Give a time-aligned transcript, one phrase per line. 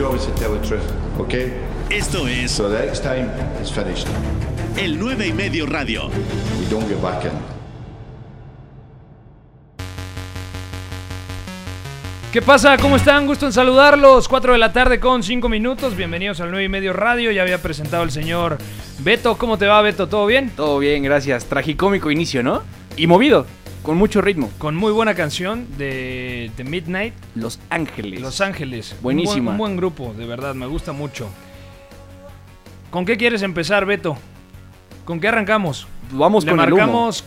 [0.00, 0.82] job is to tell the truth,
[1.18, 1.52] okay?
[1.90, 3.28] Esto es So the next time
[3.62, 4.06] is finished.
[4.78, 6.08] el 9 y medio radio.
[6.58, 7.32] We don't get back in.
[12.32, 12.78] ¿Qué pasa?
[12.78, 13.26] ¿Cómo están?
[13.26, 14.26] Gusto en saludarlos.
[14.28, 15.94] 4 de la tarde con 5 minutos.
[15.96, 17.30] Bienvenidos al 9 y medio radio.
[17.32, 18.56] Ya había presentado el señor
[19.00, 19.36] Beto.
[19.36, 20.08] ¿Cómo te va, Beto?
[20.08, 20.50] ¿Todo bien?
[20.56, 21.44] Todo bien, gracias.
[21.44, 22.62] Tragicómico inicio, ¿no?
[22.96, 23.46] Y movido,
[23.82, 24.50] con mucho ritmo.
[24.58, 27.14] Con muy buena canción de, de Midnight.
[27.34, 28.20] Los Ángeles.
[28.20, 28.96] Los Ángeles.
[29.02, 29.36] Buenísima.
[29.38, 30.54] Un buen, un buen grupo, de verdad.
[30.54, 31.28] Me gusta mucho.
[32.90, 34.16] ¿Con qué quieres empezar, Beto?
[35.04, 35.86] ¿Con qué arrancamos?
[36.12, 36.76] Vamos Le con el humo.
[36.82, 37.24] marcamos.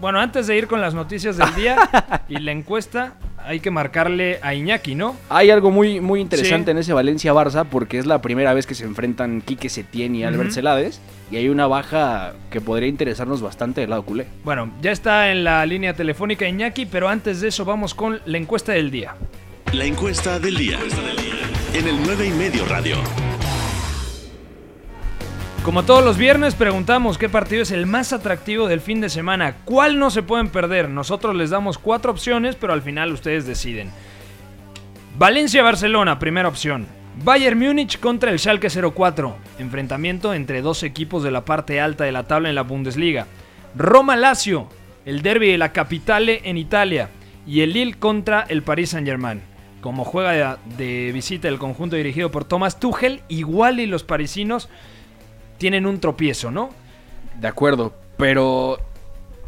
[0.00, 3.14] Bueno, antes de ir con las noticias del día y la encuesta,
[3.44, 5.16] hay que marcarle a Iñaki, ¿no?
[5.28, 6.70] Hay algo muy, muy interesante Sí.
[6.72, 10.46] en ese Valencia-Barça porque es la primera vez que se enfrentan Quique Setién y Albert
[10.50, 10.54] Ujú.
[10.54, 14.26] Celades y hay una baja que podría interesarnos bastante del lado culé.
[14.44, 18.38] Bueno, ya está en la línea telefónica Iñaki, pero antes de eso vamos con la
[18.38, 19.14] encuesta del día.
[19.72, 20.78] La encuesta del día.
[21.74, 22.96] En el 9 y medio radio.
[25.64, 29.58] Como todos los viernes, preguntamos qué partido es el más atractivo del fin de semana.
[29.64, 30.88] ¿Cuál no se pueden perder?
[30.88, 33.92] Nosotros les damos cuatro opciones, pero al final ustedes deciden.
[35.18, 36.88] Valencia-Barcelona, primera opción.
[37.22, 39.36] Bayern Múnich contra el Schalke 04.
[39.60, 43.28] Enfrentamiento entre dos equipos de la parte alta de la tabla en la Bundesliga.
[43.76, 44.66] Roma-Lazio,
[45.04, 47.08] el derby de la capitale en Italia.
[47.46, 49.42] Y el Lille contra el Paris Saint-Germain.
[49.80, 54.68] Como juega de, visita el conjunto dirigido por Thomas Tuchel, igual y los parisinos
[55.62, 56.70] tienen un tropiezo, ¿no?
[57.40, 58.78] De acuerdo, pero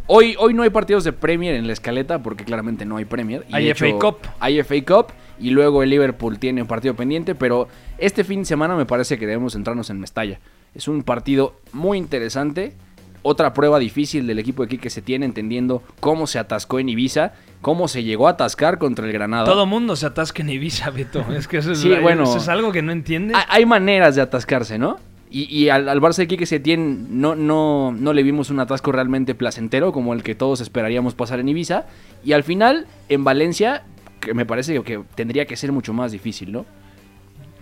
[0.07, 3.45] hoy, hoy no hay partidos de Premier en la escaleta porque claramente no hay Premier.
[3.48, 4.19] y Hay FA Cup.
[4.39, 5.07] Hay FA Cup
[5.41, 7.67] y luego el Liverpool tiene un partido pendiente, pero
[7.98, 10.39] este fin de semana me parece que debemos centrarnos en Mestalla.
[10.73, 12.75] Es un partido muy interesante.
[13.23, 17.33] Otra prueba difícil del equipo de Quique se tiene entendiendo cómo se atascó en Ibiza,
[17.61, 19.47] cómo se llegó a atascar contra el Granada.
[19.47, 21.25] Todo mundo se atasca en Ibiza, Beto.
[21.37, 22.23] Es que eso es, Sí, bueno.
[22.23, 23.37] eso es algo que no entiendes.
[23.48, 24.98] Hay maneras de atascarse, ¿no?
[25.36, 28.92] Y, y al, al Barça de Quique Setién no, no, no le vimos un atasco
[28.92, 31.86] realmente placentero como el que todos esperaríamos pasar en Ibiza.
[32.24, 33.83] Y al final, en Valencia,
[34.20, 36.64] que me parece que tendría que ser mucho más difícil, ¿no?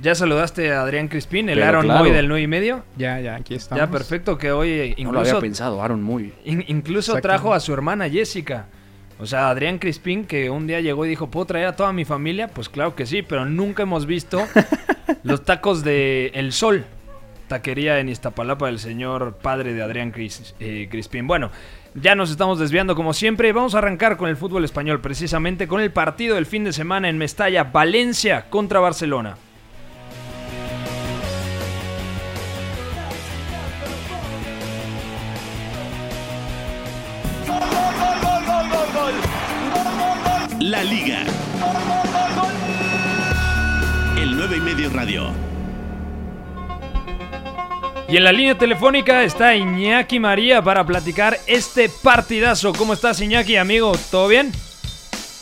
[0.02, 2.00] Ya saludaste a Adrián Crispín, el Pero Aaron claro.
[2.00, 2.82] Moy del 9 y medio.
[2.98, 3.80] Ya, ya, aquí estamos.
[3.82, 6.32] Ya, perfecto, que hoy eh, No lo había incluso, pensado, Aaron muy.
[6.44, 8.66] in- incluso trajo a su hermana Jessica.
[9.20, 12.04] O sea, Adrián Crispín, que un día llegó y dijo, ¿puedo traer a toda mi
[12.04, 12.48] familia?
[12.48, 14.42] Pues claro que sí, pero nunca hemos visto
[15.22, 16.84] los tacos de El Sol,
[17.52, 21.26] taquería en Iztapalapa del señor padre de Adrián eh, Crispín.
[21.26, 21.50] Bueno,
[21.94, 23.52] ya nos estamos desviando como siempre.
[23.52, 27.10] Vamos a arrancar con el fútbol español, precisamente con el partido del fin de semana
[27.10, 29.36] en Mestalla, Valencia contra Barcelona.
[40.58, 41.18] La Liga.
[44.16, 45.51] El 9 y medio radio.
[48.12, 52.74] Y en la línea telefónica está Iñaki María para platicar este partidazo.
[52.74, 53.92] ¿Cómo estás, Iñaki, amigo?
[54.10, 54.52] ¿Todo bien?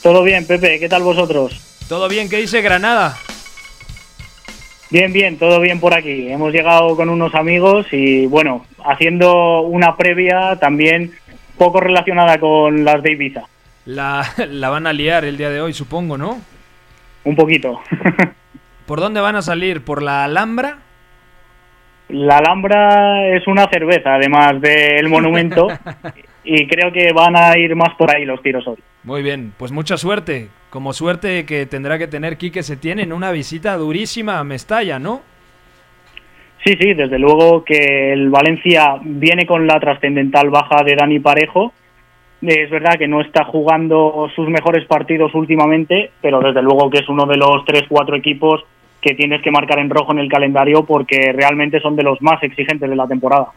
[0.05, 1.61] Todo bien, Pepe, ¿qué tal vosotros?
[1.89, 2.29] ¿Todo bien?
[2.29, 3.17] ¿Qué dice Granada?
[4.89, 6.31] Bien, bien, todo bien por aquí.
[6.31, 11.11] Hemos llegado con unos amigos y bueno, haciendo una previa también
[11.59, 13.43] poco relacionada con las de Ibiza.
[13.85, 16.41] La, la van a liar el día de hoy, supongo, ¿no?
[17.25, 17.81] Un poquito.
[18.87, 19.83] ¿Por dónde van a salir?
[19.85, 20.79] ¿Por la Alhambra?
[22.13, 25.69] La Alhambra es una cerveza, además del monumento,
[26.45, 28.79] y creo que van a ir más por ahí los tiros hoy.
[29.05, 30.49] Muy bien, pues mucha suerte.
[30.71, 35.23] Como suerte que tendrá que tener Quique Setién en una visita durísima a Mestalla, ¿no?
[36.65, 41.73] Sí, sí, desde luego que el Valencia viene con la trascendental baja de Dani Parejo.
[42.43, 47.09] Es verdad que no está jugando sus mejores partidos últimamente, pero desde luego que es
[47.09, 48.63] uno de los tres, cuatro equipos
[49.01, 52.43] que tienes que marcar en rojo en el calendario porque realmente son de los más
[52.43, 53.49] exigentes de la temporada.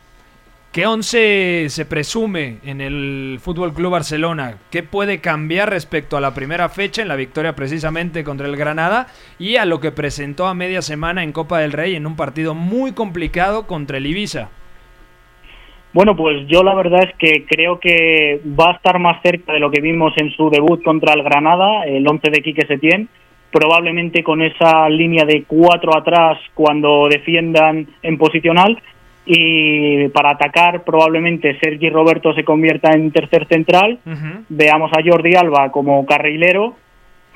[0.74, 4.58] ¿Qué once se presume en el Fútbol Club Barcelona?
[4.72, 9.06] ¿Qué puede cambiar respecto a la primera fecha en la victoria precisamente contra el Granada
[9.38, 12.56] y a lo que presentó a media semana en Copa del Rey en un partido
[12.56, 14.50] muy complicado contra el Ibiza?
[15.94, 19.60] Bueno, pues yo la verdad es que creo que va a estar más cerca de
[19.60, 23.10] lo que vimos en su debut contra el Granada, el 11 de Quique Setién,
[23.54, 28.82] probablemente con esa línea de cuatro atrás cuando defiendan en posicional.
[29.26, 34.00] Y para atacar probablemente Sergi Roberto se convierta en tercer central,
[34.50, 36.76] veamos a Jordi Alba como carrilero,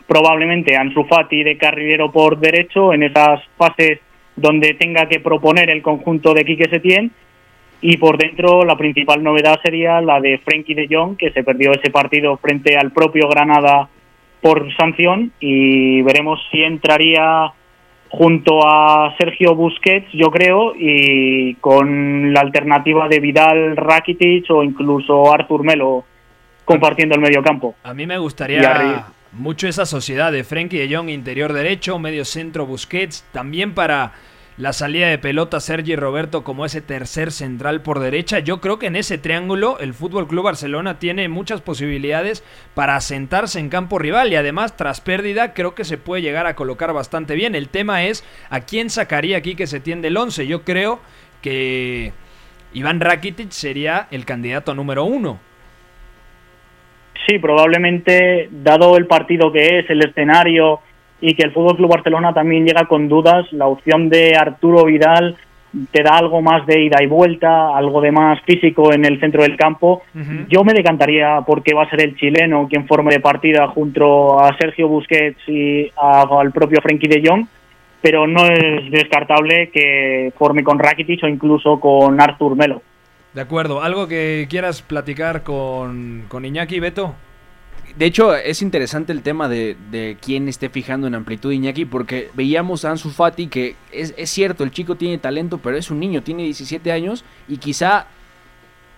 [0.06, 4.00] probablemente Ansu Fati de carrilero por derecho en esas fases
[4.36, 7.12] donde tenga que proponer el conjunto de Quique Setién.
[7.80, 11.72] Y por dentro la principal novedad sería la de Frenkie de Jong que se perdió
[11.72, 13.88] ese partido frente al propio Granada
[14.42, 17.52] por sanción y veremos si entraría
[18.10, 25.34] junto a Sergio Busquets, yo creo, y con la alternativa de Vidal, Rakitic o incluso
[25.34, 26.06] Artur Melo
[26.66, 27.76] compartiendo el medio campo.
[27.84, 32.66] A mí me gustaría mucho esa sociedad de Frenkie de Jong interior derecho, medio centro
[32.66, 34.14] Busquets, también para
[34.58, 38.40] la salida de pelota Sergi Roberto como ese tercer central por derecha.
[38.40, 42.44] Yo creo que en ese triángulo el Fútbol Club Barcelona tiene muchas posibilidades
[42.74, 46.56] para asentarse en campo rival y además tras pérdida creo que se puede llegar a
[46.56, 47.54] colocar bastante bien.
[47.54, 50.48] El tema es a quién sacaría aquí que se tiende el 11.
[50.48, 51.02] Yo creo
[51.44, 52.14] que
[52.74, 55.40] Iván Rakitic sería el candidato número uno.
[57.28, 60.80] Sí, probablemente, dado el partido que es, el escenario
[61.22, 65.36] y que el Fútbol Club Barcelona también llega con dudas, la opción de Arturo Vidal
[65.92, 69.44] te da algo más de ida y vuelta, algo de más físico en el centro
[69.44, 70.02] del campo.
[70.50, 74.56] Yo me decantaría porque va a ser el chileno quien forme de partida junto a
[74.58, 77.46] Sergio Busquets y a- al propio Frenkie de Jong,
[78.02, 82.82] pero no es descartable que forme con Rakitic o incluso con Artur Melo.
[83.34, 87.14] De acuerdo, ¿algo que quieras platicar con, con Iñaki Beto?
[87.98, 92.30] De hecho, es interesante el tema de, de quién esté fijando en amplitud Iñaki, porque
[92.36, 96.00] veíamos a Ansu Fati que es, es cierto, el chico tiene talento, pero es un
[96.00, 98.06] niño, tiene 17 años y quizá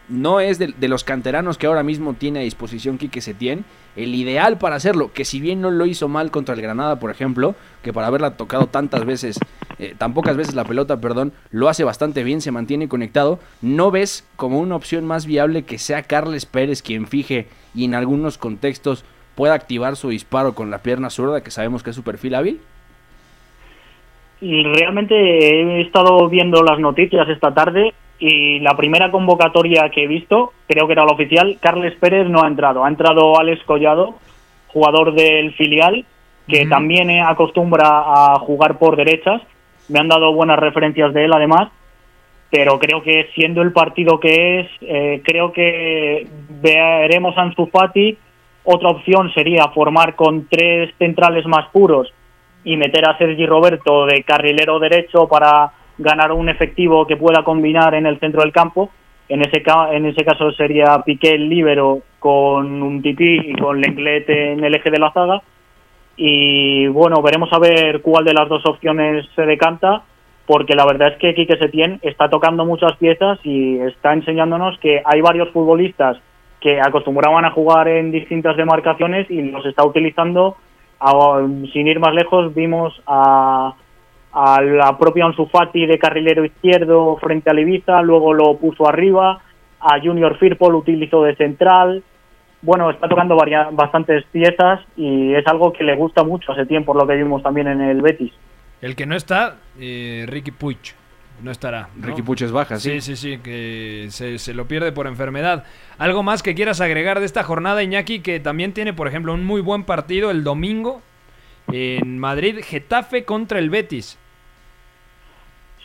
[0.10, 3.63] no es de, los canteranos que ahora mismo tiene a disposición Quique Setién.
[3.96, 7.12] El ideal para hacerlo, que si bien no lo hizo mal contra el Granada, por
[7.12, 9.40] ejemplo, que para haberla tocado tantas veces,
[9.78, 13.92] eh, tan pocas veces la pelota, perdón, lo hace bastante bien, se mantiene conectado, ¿no
[13.92, 18.38] ves como una opción más viable que sea Carles Pérez quien fije y en algunos
[18.38, 19.06] contextos
[19.36, 22.62] pueda activar su disparo con la pierna zurda, que sabemos que es su perfil hábil?
[24.42, 30.54] Realmente he estado viendo las noticias esta tarde y la primera convocatoria que he visto,
[30.68, 32.83] creo que era la oficial, Carles Pérez no ha entrado.
[32.83, 34.16] Ha entrado Alex Collado,
[34.68, 36.06] jugador del filial,
[36.48, 39.42] que también acostumbra a jugar por derechas.
[39.88, 41.69] Me han dado buenas referencias de él además,
[42.51, 46.28] pero creo que siendo el partido que es, eh, creo que
[46.62, 48.18] veremos a Ansu Fati.
[48.63, 52.12] Otra opción sería formar con tres centrales más puros
[52.63, 57.94] y meter a Sergi Roberto de carrilero derecho para ganar un efectivo que pueda combinar
[57.96, 58.90] en el centro del campo.
[59.28, 63.80] En ese, ca- en ese caso sería Piqué el líbero con un tití y con
[63.80, 65.42] Lenglet en el eje de la zaga.
[66.18, 70.02] Y bueno, veremos a ver cuál de las dos opciones se decanta,
[70.50, 75.00] porque la verdad es que Quique Setién está tocando muchas piezas y está enseñándonos que
[75.06, 76.18] hay varios futbolistas
[76.60, 80.56] que acostumbraban a jugar en distintas demarcaciones y los está utilizando.
[81.00, 83.75] A- sin ir más lejos, vimos a,
[84.34, 89.40] a la propia Ansu Fati de carrilero izquierdo frente al Ibiza, luego lo puso arriba,
[89.80, 92.02] a Junior Firpo lo utilizó de central.
[92.63, 96.84] Bueno, está tocando varia- bastantes piezas y es algo que le gusta mucho a Setién,
[96.86, 98.34] por lo que vimos también en el Betis.
[98.81, 100.78] El que no está, eh, Ricky Puig.
[101.44, 101.90] No estará.
[101.96, 102.08] ¿no?
[102.08, 103.00] Ricky Puch es baja, sí.
[103.00, 105.64] Sí, sí, sí, que se, se lo pierde por enfermedad.
[105.98, 108.20] ¿Algo más que quieras agregar de esta jornada, Iñaki?
[108.20, 111.02] Que también tiene, por ejemplo, un muy buen partido el domingo
[111.72, 114.18] en Madrid, Getafe contra el Betis.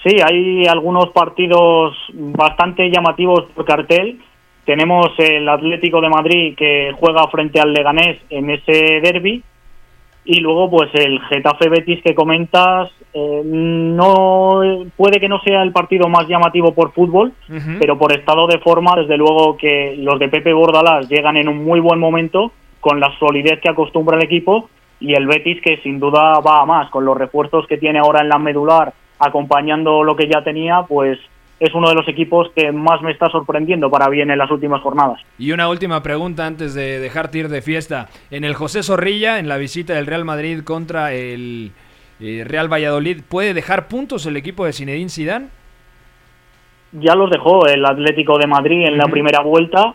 [0.02, 4.20] Sí, hay algunos partidos bastante llamativos por cartel.
[4.66, 9.42] Tenemos el Atlético de Madrid que juega frente al Leganés en ese derby.
[10.26, 14.60] Y luego, pues el Getafe Betis que comentas, eh, no
[14.96, 17.32] puede que no sea el partido más llamativo por fútbol,
[17.78, 21.62] pero por estado de forma, desde luego que los de Pepe Bordalás llegan en un
[21.62, 26.00] muy buen momento, con la solidez que acostumbra el equipo, y el Betis que sin
[26.00, 30.16] duda va a más, con los refuerzos que tiene ahora en la medular, acompañando lo
[30.16, 31.18] que ya tenía, pues
[31.60, 34.82] es uno de los equipos que más me está sorprendiendo para bien en las últimas
[34.82, 35.20] jornadas.
[35.38, 38.08] Y una última pregunta antes de dejarte ir de fiesta.
[38.30, 41.72] En el José Zorrilla, en la visita del Real Madrid contra el
[42.20, 45.48] eh, Real Valladolid, ¿puede dejar puntos el equipo de Zinedine Zidane?
[47.00, 49.94] ya los dejó el Atlético de Madrid en la primera vuelta.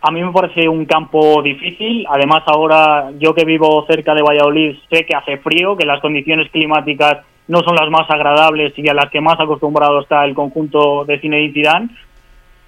[0.00, 2.06] A mí me parece un campo difícil.
[2.10, 6.50] Además, ahora yo que vivo cerca de Valladolid sé que hace frío, que las condiciones
[6.50, 11.04] climáticas no son las más agradables y a las que más acostumbrado está el conjunto
[11.04, 11.88] de Zinedine Zidane.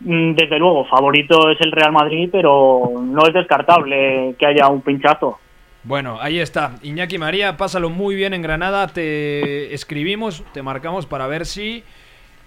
[0.01, 4.83] Mm, Desde luego, favorito es el Real Madrid, pero no es descartable que haya un
[4.83, 5.39] pinchazo.
[5.85, 6.73] Bueno, ahí está.
[6.83, 8.89] Iñaki María, pásalo muy bien en Granada.
[8.89, 11.85] Te escribimos, te marcamos para ver si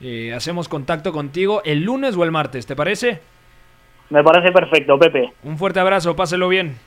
[0.02, 3.22] eh, hacemos contacto contigo el lunes o el martes, ¿te parece?
[4.10, 5.32] Me parece perfecto, Pepe.
[5.44, 6.78] Un fuerte abrazo, páselo bien.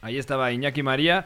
[0.00, 1.24] Ahí estaba Iñaki María.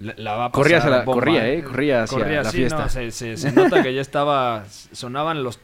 [0.00, 1.12] La, la va a Corría pasar la- bomba.
[1.12, 1.62] corría, ¿eh?
[1.62, 2.78] Corría hacia la sí, fiesta.
[2.84, 4.64] no, se, se- se nota que ya estaba.
[4.92, 5.58] Sonaban los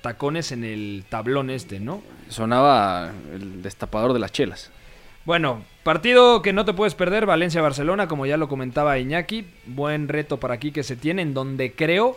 [0.00, 2.02] tacones en el tablón este, ¿no?
[2.30, 4.70] Sonaba el destapador de las chelas.
[5.26, 9.46] Bueno, Partido que no te puedes perder, Valencia-Barcelona, como ya lo comentaba Iñaki.
[9.66, 12.16] Buen reto para aquí que se tiene, en donde creo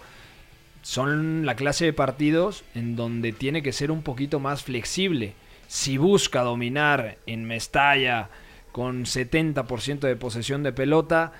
[0.82, 5.34] son la clase de partidos en donde tiene que ser un poquito más flexible.
[5.68, 8.30] Si busca dominar en Mestalla
[8.72, 11.34] con 70% de posesión de pelota,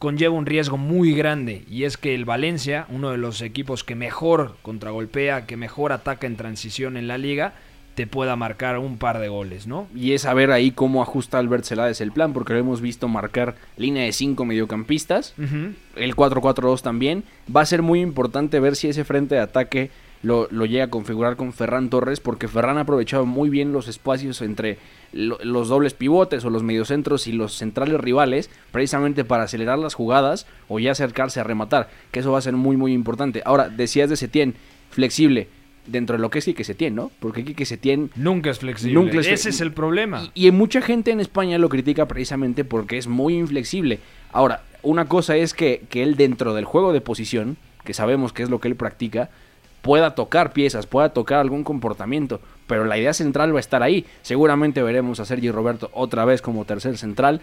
[0.00, 3.94] conlleva un riesgo muy grande y es que el Valencia, uno de los equipos que
[3.94, 7.52] mejor contragolpea, que mejor ataca en transición en la liga,
[7.94, 9.88] te pueda marcar un par de goles, ¿no?
[9.94, 13.56] Y es saber ahí cómo ajusta Albert Celades el plan, porque lo hemos visto marcar
[13.76, 15.34] línea de cinco mediocampistas,
[15.96, 17.22] el 4-4-2 también.
[17.54, 19.90] Va a ser muy importante ver si ese frente de ataque
[20.22, 23.88] lo, lo llega a configurar con Ferran Torres, porque Ferran ha aprovechado muy bien los
[23.88, 24.76] espacios entre
[25.12, 29.94] lo- los dobles pivotes o los mediocentros y los centrales rivales, precisamente para acelerar las
[29.94, 33.42] jugadas o ya acercarse a rematar, que eso va a ser muy muy importante.
[33.46, 34.54] Ahora, decías de Setién,
[34.90, 35.48] flexible,
[35.86, 37.10] dentro de lo que es Quique Setién, ¿no?
[37.20, 38.94] Porque Quique Setién Nunca es flexible.
[38.94, 40.30] Nunca es Ese es el problema.
[40.34, 43.98] y, y mucha gente en España lo critica precisamente porque es muy inflexible.
[44.32, 48.42] Ahora, una cosa es que, que él dentro del juego de posición, que sabemos que
[48.42, 49.30] es lo que él practica,
[49.82, 54.06] pueda tocar piezas, pueda tocar algún comportamiento, pero la idea central va a estar ahí.
[54.22, 57.40] Seguramente veremos a Sergi Roberto otra vez como tercer central.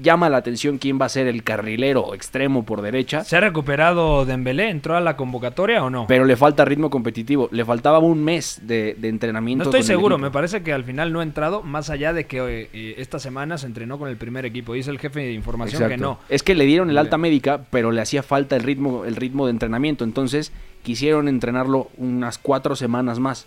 [0.00, 3.24] Llama la atención quién va a ser el carrilero extremo por derecha.
[3.24, 4.70] ¿Se ha recuperado Dembélé?
[4.70, 6.06] ¿Entró a la convocatoria o no?
[6.06, 7.48] Pero le falta ritmo competitivo.
[7.52, 9.64] Le faltaba un mes de, de entrenamiento.
[9.64, 12.38] No estoy seguro, me parece que al final no ha entrado, más allá de que
[12.38, 14.72] eh, eh, esta semana se entrenó con el primer equipo.
[14.72, 16.18] Dice el jefe de información que no.
[16.28, 19.46] Es que le dieron el alta médica, pero le hacía falta el ritmo, el ritmo
[19.46, 20.04] de entrenamiento.
[20.04, 23.46] Entonces quisieron entrenarlo unas cuatro semanas más.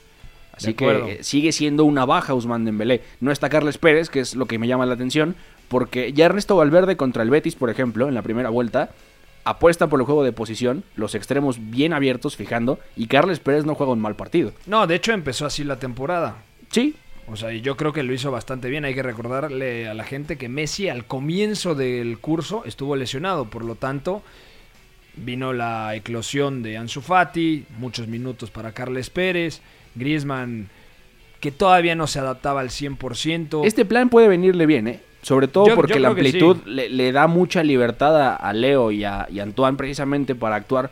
[0.56, 3.02] Así que eh, sigue siendo una baja Usman Dembélé.
[3.20, 5.36] No está Carles Pérez, que es lo que me llama la atención,
[5.74, 8.92] porque ya Ernesto Valverde contra el Betis, por ejemplo, en la primera vuelta,
[9.44, 13.74] apuesta por el juego de posición, los extremos bien abiertos, fijando, y Carles Pérez no
[13.74, 14.52] juega un mal partido.
[14.68, 16.36] No, de hecho empezó así la temporada.
[16.70, 16.94] Sí,
[17.28, 18.86] O sea, y yo creo que lo hizo bastante bien.
[18.86, 23.46] Hay que recordarle a la gente que Messi al comienzo del curso estuvo lesionado.
[23.46, 24.22] Por lo tanto,
[25.16, 29.62] vino la eclosión de Ansu Fati, muchos minutos para Carles Pérez,
[29.96, 30.70] Griezmann,
[31.40, 33.66] que todavía no se adaptaba al 100%.
[33.66, 35.00] Este plan puede venirle bien, ¿eh?
[35.24, 36.70] Sobre todo Yo- porque yo la amplitud sí.
[36.70, 40.56] le, le da mucha libertad a, a Leo y a, y a Antoine precisamente para
[40.56, 40.92] actuar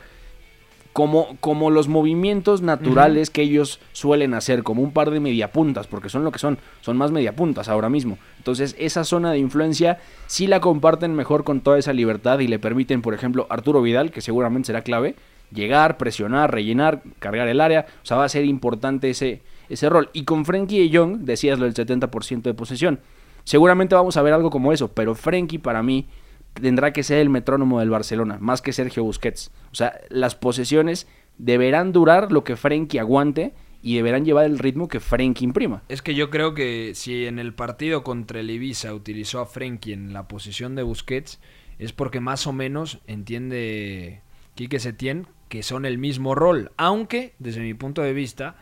[0.92, 6.10] como, como los movimientos naturales que ellos suelen hacer, como un par de mediapuntas, porque
[6.10, 8.18] son lo que son, son más mediapuntas ahora mismo.
[8.36, 12.58] Entonces esa zona de influencia sí la comparten mejor con toda esa libertad y le
[12.58, 15.14] permiten, por ejemplo, Arturo Vidal, que seguramente será clave,
[15.50, 20.10] llegar, presionar, rellenar, cargar el área, o sea, va a ser importante ese, ese rol.
[20.12, 23.00] Y con Frenkie de Jong, decías lo del 70% de posesión,
[23.44, 26.06] seguramente vamos a ver algo como eso, pero Frenkie para mí
[26.54, 29.50] tendrá que ser el metrónomo del Barcelona, más que Sergio Busquets.
[29.70, 31.06] O sea, las posesiones
[31.38, 35.82] deberán durar lo que Frenkie aguante y deberán llevar el ritmo que Frenkie imprima.
[35.88, 39.92] Es que yo creo que si en el partido contra el Ibiza utilizó a Frenkie
[39.92, 41.40] en la posición de Busquets,
[41.78, 44.20] es porque más o menos entiende
[44.54, 46.72] Quique Setién que son el mismo rol.
[46.78, 48.56] Aunque, desde mi punto de vista,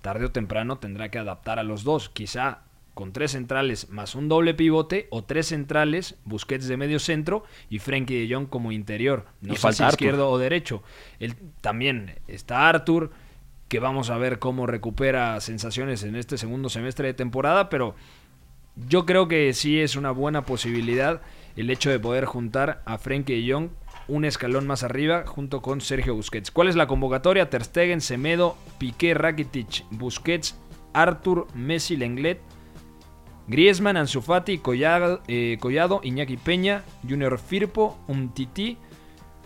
[0.00, 2.08] tarde o temprano tendrá que adaptar a los dos.
[2.08, 2.65] Quizá
[2.96, 7.78] con tres centrales más un doble pivote o tres centrales, Busquets de medio centro y
[7.78, 9.26] Frenkie de Jong como interior.
[9.42, 10.82] No Y sé falta si izquierdo o derecho.
[11.20, 13.10] Él, también está Arthur,
[13.68, 17.94] que vamos a ver cómo recupera sensaciones en este segundo semestre de temporada, pero
[18.88, 21.20] yo creo que sí es una buena posibilidad
[21.54, 23.68] el hecho de poder juntar a Frenkie de Jong
[24.08, 26.50] un escalón más arriba junto con Sergio Busquets.
[26.50, 27.50] ¿Cuál es la convocatoria?
[27.50, 30.58] Ter Stegen, Semedo, Piqué, Rakitic, Busquets,
[30.94, 32.40] Arthur, Messi, Lenglet,
[33.48, 38.76] Griezmann, Ansu Fati, Collado, eh, Collado, Iñaki Peña, Junior Firpo, Umtiti,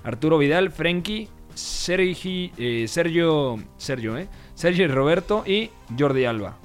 [0.04, 6.56] Arturo Vidal, Frenkie, Sergi, eh, Sergio, Sergio, eh, Sergio Roberto y Jordi Alba.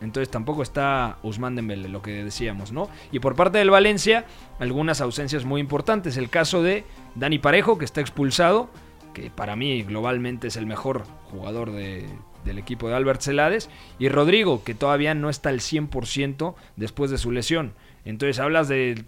[0.00, 2.88] Entonces tampoco está Usman Dembélé, lo que decíamos, ¿no?
[3.10, 4.24] Y por parte del Valencia,
[4.60, 6.16] algunas ausencias muy importantes.
[6.16, 6.84] El caso de
[7.16, 8.70] Dani Parejo, que está expulsado,
[9.12, 11.02] que para mí globalmente es el mejor
[11.32, 12.06] jugador de-
[12.48, 17.18] del equipo de Albert Celades, y Rodrigo, que todavía no está al 100% después de
[17.18, 17.72] su lesión.
[18.04, 19.04] Entonces hablas de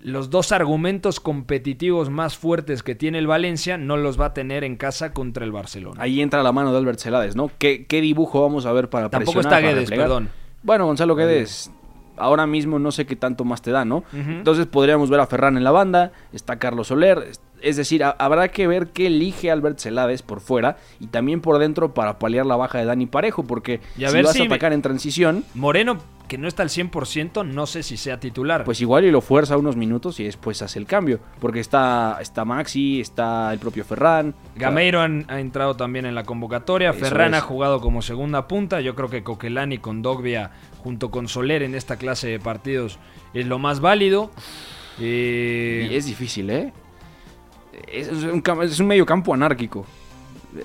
[0.00, 4.62] los dos argumentos competitivos más fuertes que tiene el Valencia, no los va a tener
[4.62, 6.02] en casa contra el Barcelona.
[6.02, 7.50] Ahí entra la mano de Albert Celades, ¿no?
[7.58, 10.28] ¿Qué, qué dibujo vamos a ver para Tampoco presionar, está Guedes, perdón.
[10.62, 11.70] Bueno, Gonzalo Guedes,
[12.16, 14.04] ahora mismo no sé qué tanto más te da, ¿no?
[14.12, 17.26] Entonces podríamos ver a Ferran en la banda, está Carlos Soler,
[17.68, 21.58] es- decir, ha- habrá que ver qué elige Albert Celades por fuera y también por
[21.58, 24.42] dentro para paliar la baja de Dani Parejo, porque Y a si ver vas si-
[24.42, 28.64] a atacar en transición, Moreno que no está al 100%, no sé si sea titular.
[28.64, 31.20] Pues igual y lo fuerza unos minutos y después hace el cambio.
[31.38, 34.34] Porque está, está Maxi, está el propio Ferran.
[34.56, 36.90] Gameiro ha entrado también en la convocatoria.
[36.90, 37.40] Eso Ferran es.
[37.40, 38.80] ha jugado como segunda punta.
[38.80, 40.50] Yo creo que Coquelani con Dogbia
[40.82, 42.98] junto con Soler en esta clase de partidos
[43.34, 44.30] es lo más válido.
[45.00, 46.72] Eh, Y es difícil, ¿eh?
[47.90, 49.86] Es, un, cam- es un medio campo anárquico.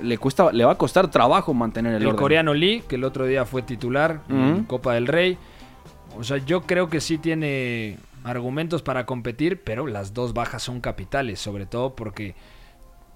[0.03, 2.19] Le, cuesta, le va a costar trabajo mantener el, el orden.
[2.19, 4.63] coreano Lee, que el otro día fue titular en.
[4.65, 5.37] Copa del Rey.
[6.17, 10.81] O sea, yo creo que sí tiene argumentos para competir, pero las dos bajas son
[10.81, 12.35] capitales, sobre todo porque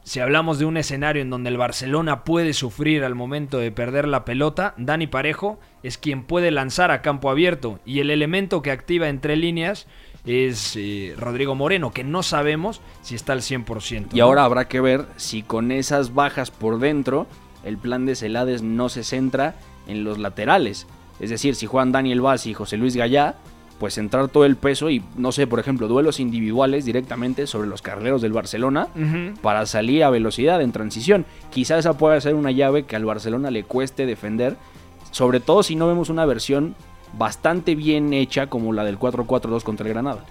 [0.03, 4.07] si hablamos de un escenario en donde el Barcelona puede sufrir al momento de perder
[4.07, 8.71] la pelota, Dani Parejo es quien puede lanzar a campo abierto y el elemento que
[8.71, 9.88] activa entre líneas
[10.25, 14.08] es eh, Rodrigo Moreno, que no sabemos si está al 100%.
[14.13, 14.25] Y ¿no?
[14.25, 17.27] ahora habrá que ver si con esas bajas por dentro,
[17.63, 19.56] el plan de Celades no se centra
[19.88, 20.88] en los laterales.
[21.20, 23.36] Es decir, si juegan Daniel Vaz y José Luis Gallá,
[23.80, 27.82] pues centrar todo el peso y, no sé, por ejemplo, duelos individuales directamente sobre los
[27.82, 28.88] carrileros del Barcelona
[29.42, 31.25] para salir a velocidad en transición.
[31.51, 34.56] Quizá esa pueda ser una llave que al Barcelona le cueste defender,
[35.12, 36.75] sobre todo si no vemos una versión
[37.17, 40.25] bastante bien hecha como la del 4-4-2 contra el Granada.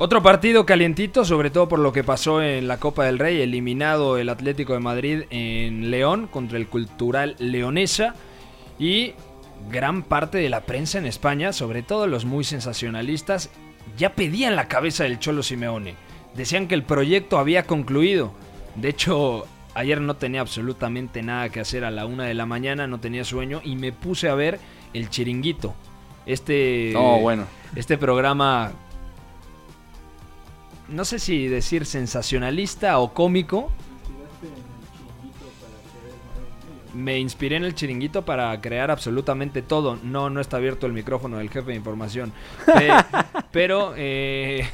[0.00, 4.16] Otro partido calientito, sobre todo por lo que pasó en la Copa del Rey, eliminado
[4.16, 8.14] el Atlético de Madrid en León contra el Cultural Leonesa
[8.78, 9.14] y
[9.68, 13.50] gran parte de la prensa en España, sobre todo los muy sensacionalistas,
[13.96, 15.96] ya pedían la cabeza del Cholo Simeone.
[16.36, 18.32] Decían que el proyecto había concluido.
[18.76, 22.86] De hecho, ayer no tenía absolutamente nada que hacer a la una de la mañana,
[22.86, 24.60] no tenía sueño y me puse a ver
[24.94, 25.74] el chiringuito.
[26.28, 27.46] Este, Oh, bueno.
[27.74, 28.70] este programa
[30.88, 33.72] no sé si decir sensacionalista o cómico.
[36.94, 39.96] Me inspiré en el chiringuito para crear absolutamente todo.
[40.02, 42.32] No, no está abierto el micrófono del jefe de información.
[42.66, 42.88] Pe-
[43.52, 44.66] pero eh,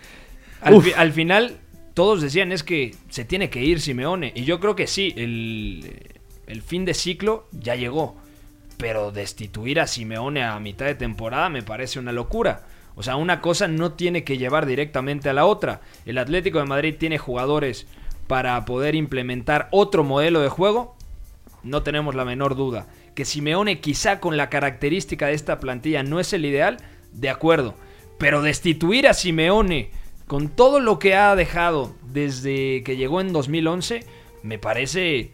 [0.60, 1.58] al, fi- al final
[1.94, 4.32] todos decían es que se tiene que ir Simeone.
[4.34, 6.10] Y yo creo que sí, el,
[6.46, 8.16] el fin de ciclo ya llegó.
[8.82, 12.62] Pero destituir a Simeone a mitad de temporada me parece una locura.
[12.96, 15.82] O sea, una cosa no tiene que llevar directamente a la otra.
[16.04, 17.86] El Atlético de Madrid tiene jugadores
[18.26, 20.96] para poder implementar otro modelo de juego.
[21.62, 22.88] No tenemos la menor duda.
[23.14, 26.78] Que Simeone quizá con la característica de esta plantilla no es el ideal,
[27.12, 27.76] de acuerdo.
[28.18, 29.90] Pero destituir a Simeone
[30.26, 34.04] con todo lo que ha dejado desde que llegó en 2011
[34.42, 35.30] me parece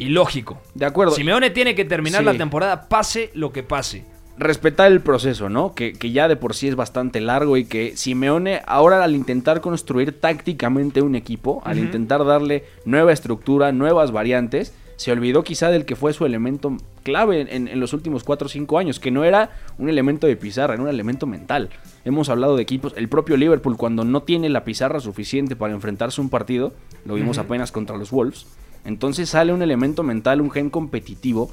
[0.00, 0.58] ilógico.
[0.74, 1.14] De acuerdo.
[1.14, 2.24] Simeone tiene que terminar Sí.
[2.26, 4.04] la temporada pase lo que pase.
[4.38, 5.74] respetar el proceso, ¿no?
[5.74, 9.60] Que, que ya de por sí es bastante largo y que Simeone ahora al intentar
[9.60, 15.84] construir tácticamente un equipo, al intentar darle nueva estructura, nuevas variantes, se olvidó quizá del
[15.84, 19.24] que fue su elemento clave en, en los últimos 4 o 5 años, que no
[19.24, 21.68] era un elemento de pizarra, era un elemento mental.
[22.06, 26.18] Hemos hablado de equipos, el propio Liverpool cuando no tiene la pizarra suficiente para enfrentarse
[26.18, 26.72] a un partido,
[27.04, 28.46] lo vimos apenas contra los Wolves,
[28.84, 31.50] entonces sale un elemento mental, un gen competitivo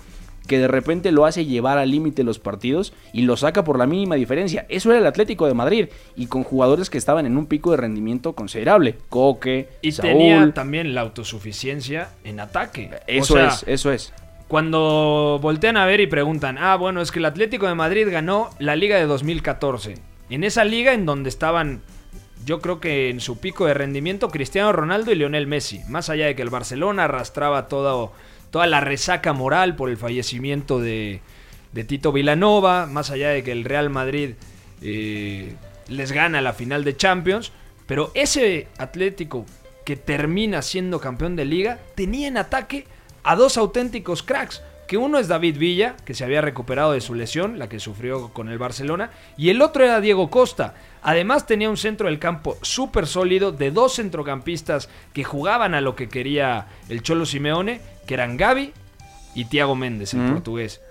[0.47, 3.85] que de repente lo hace llevar al límite los partidos y lo saca por la
[3.85, 4.65] mínima diferencia.
[4.69, 7.77] Eso era el Atlético de Madrid y con jugadores que estaban en un pico de
[7.77, 8.95] rendimiento considerable.
[9.09, 10.09] Coque, Y Saúl.
[10.09, 12.91] tenía también la autosuficiencia en ataque.
[13.07, 14.13] Eso O sea, es, eso es.
[14.47, 18.49] Cuando voltean a ver y preguntan, ah, bueno, es que el Atlético de Madrid ganó
[18.59, 19.95] la liga de 2014.
[20.29, 21.81] En esa liga en donde estaban,
[22.47, 25.81] yo creo que en su pico de rendimiento, Cristiano Ronaldo y Lionel Messi.
[25.89, 28.13] Más allá de que el Barcelona arrastraba todo,
[28.51, 31.19] toda la resaca moral por el fallecimiento de,
[31.73, 34.35] de Tito Vilanova, más allá de que el Real Madrid
[34.81, 35.55] eh,
[35.89, 37.51] les gana la final de Champions.
[37.85, 39.45] Pero ese Atlético
[39.83, 42.87] que termina siendo campeón de liga tenía en ataque
[43.23, 44.63] a dos auténticos cracks.
[44.87, 48.29] Que uno es David Villa, que se había recuperado de su lesión, la que sufrió
[48.29, 50.75] con el Barcelona, y el otro era Diego Costa.
[51.07, 55.95] Además tenía un centro del campo súper sólido de dos centrocampistas que jugaban a lo
[55.95, 58.73] que quería el Cholo Simeone, que eran Gaby
[59.33, 60.33] y Thiago Méndez, el Mm.
[60.33, 60.81] portugués.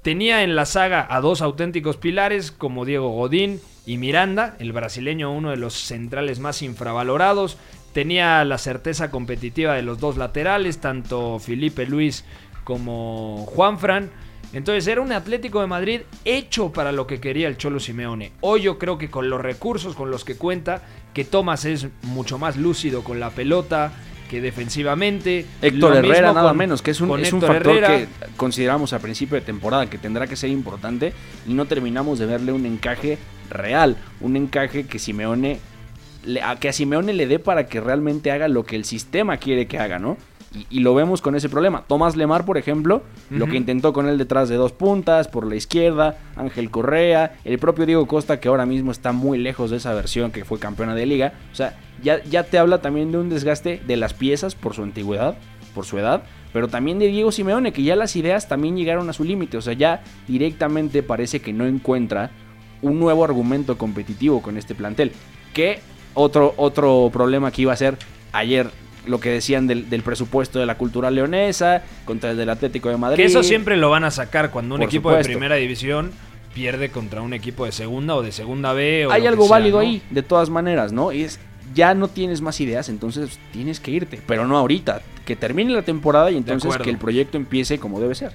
[0.00, 5.30] Tenía en la saga a dos auténticos pilares como Diego Godín y Miranda, el brasileño
[5.32, 7.58] uno de los centrales más infravalorados.
[7.92, 12.24] Tenía la certeza competitiva de los dos laterales, tanto Felipe Luis
[12.64, 14.10] como Juanfran.
[14.52, 18.32] Entonces era un Atlético de Madrid hecho para lo que quería el Cholo Simeone.
[18.40, 20.82] Hoy yo creo que con los recursos con los que cuenta,
[21.12, 23.92] que Thomas es mucho más lúcido con la pelota
[24.30, 25.46] que defensivamente.
[25.62, 27.88] Héctor Herrera nada con- menos, que es un, es un factor Herrera.
[27.88, 31.12] que consideramos a principio de temporada que tendrá que ser importante
[31.46, 33.18] y no terminamos de verle un encaje
[33.50, 35.60] real, un encaje que Simeone
[36.24, 39.36] le- a que a Simeone le dé para que realmente haga lo que el sistema
[39.38, 40.16] quiere que haga, ¿no?
[40.54, 41.84] Y, y lo vemos con ese problema.
[41.86, 45.56] Tomás Lemar, por ejemplo, lo que intentó con él detrás de dos puntas, por la
[45.56, 49.92] izquierda, Ángel Correa, el propio Diego Costa, que ahora mismo está muy lejos de esa
[49.92, 51.34] versión que fue campeona de liga.
[51.52, 54.82] O sea, ya, ya te habla también de un desgaste de las piezas por su
[54.82, 55.36] antigüedad,
[55.74, 59.12] por su edad, pero también de Diego Simeone, que ya las ideas también llegaron a
[59.12, 59.56] su límite.
[59.56, 62.30] O sea, ya directamente parece que no encuentra
[62.82, 65.12] un nuevo argumento competitivo con este plantel.
[65.52, 65.80] Que
[66.14, 67.98] otro, otro problema que iba a ser
[68.32, 68.70] ayer
[69.08, 72.96] lo que decían del, del presupuesto de la cultural leonesa contra el del Atlético de
[72.96, 73.16] Madrid.
[73.16, 75.28] Que eso siempre lo van a sacar cuando un Por equipo supuesto.
[75.28, 76.12] de primera división
[76.54, 79.06] pierde contra un equipo de segunda o de segunda B.
[79.06, 79.82] O Hay algo sea, válido ¿no?
[79.82, 81.12] ahí, de todas maneras, ¿no?
[81.12, 81.38] Y es,
[81.74, 84.20] ya no tienes más ideas, entonces tienes que irte.
[84.26, 85.02] Pero no ahorita.
[85.24, 88.32] Que termine la temporada y entonces que el proyecto empiece como debe ser.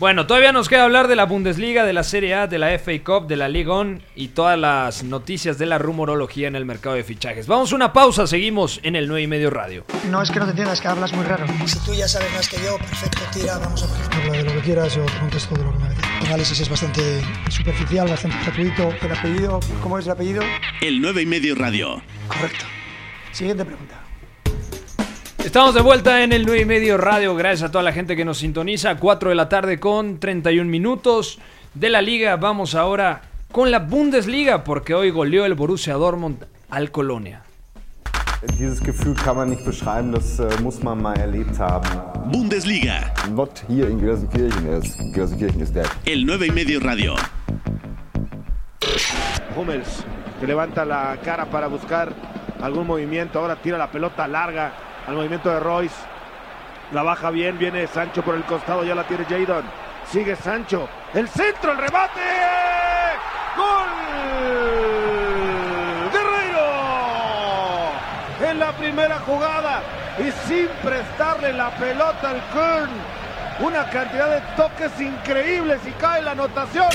[0.00, 2.92] Bueno, todavía nos queda hablar de la Bundesliga, de la Serie A, de la FA
[3.04, 6.96] Cup, de la Ligue 1 y todas las noticias de la rumorología en el mercado
[6.96, 7.46] de fichajes.
[7.46, 9.84] Vamos a una pausa, seguimos en el 9 y medio radio.
[10.10, 11.46] No es que no te entiendas, que hablas muy raro.
[11.66, 14.60] Si tú ya sabes más que yo, perfecto, tira, vamos a Habla de lo que
[14.60, 16.08] quieras, yo te contesto de lo que me apetece.
[16.20, 18.94] El análisis es bastante Superficial, bastante gratuito.
[19.00, 20.42] El apellido, ¿cómo es el apellido?
[20.80, 22.02] El 9 y medio radio.
[22.26, 22.64] correcto.
[23.30, 24.03] Siguiente pregunta.
[25.44, 28.24] Estamos de vuelta en el 9 y medio radio, gracias a toda la gente que
[28.24, 28.96] nos sintoniza.
[28.96, 31.38] 4 de la tarde con 31 minutos
[31.74, 32.36] de la liga.
[32.36, 33.20] Vamos ahora
[33.52, 37.42] con la Bundesliga, porque hoy goleó el Borussia Dortmund al Colonia.
[38.58, 41.90] Dieses Gefühl kann man nicht beschreiben, das äh, muss man mal erlebt haben.
[42.32, 43.12] Bundesliga.
[43.30, 45.86] Not here in Gelsenkirchen, is, Gelsenkirchen is dead.
[46.06, 47.16] El 9 y medio radio.
[49.54, 50.04] Hummels
[50.40, 52.14] que levanta la cara para buscar
[52.62, 53.38] algún movimiento.
[53.38, 55.96] Ahora tira la pelota larga al movimiento de Royce.
[56.92, 59.64] La baja bien, viene Sancho por el costado, ya la tiene Jadon.
[60.06, 60.88] Sigue Sancho.
[61.12, 62.20] El centro, el remate.
[63.56, 63.88] ¡Gol!
[66.12, 66.70] ¡Guerreiro!
[68.50, 69.82] En la primera jugada
[70.18, 72.90] y sin prestarle la pelota al Köln.
[73.60, 76.88] Una cantidad de toques increíbles y cae la anotación.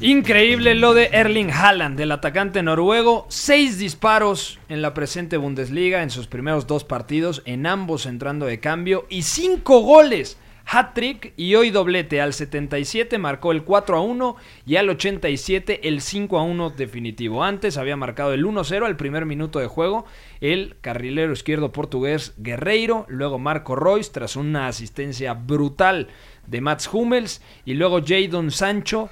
[0.00, 3.26] Increíble lo de Erling Haaland, del atacante noruego.
[3.30, 8.60] Seis disparos en la presente Bundesliga en sus primeros dos partidos, en ambos entrando de
[8.60, 10.38] cambio, y cinco goles.
[10.70, 12.20] Hat-trick y hoy doblete.
[12.20, 17.42] Al 77 marcó el 4 a 1 y al 87 el 5 a 1 definitivo.
[17.42, 20.04] Antes había marcado el 1 0 al primer minuto de juego
[20.40, 26.08] el carrilero izquierdo portugués Guerreiro, luego Marco Royce tras una asistencia brutal
[26.46, 29.08] de Mats Hummels y luego Jadon Sancho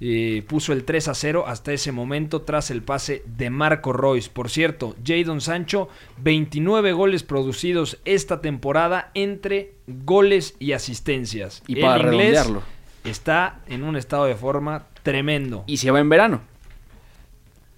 [0.00, 4.30] eh, puso el 3 a 0 hasta ese momento tras el pase de Marco Royce.
[4.30, 11.62] Por cierto, Jadon Sancho, 29 goles producidos esta temporada entre goles y asistencias.
[11.66, 12.62] Y para el inglés redondearlo.
[13.04, 15.64] está en un estado de forma tremendo.
[15.66, 16.42] Y se va en verano.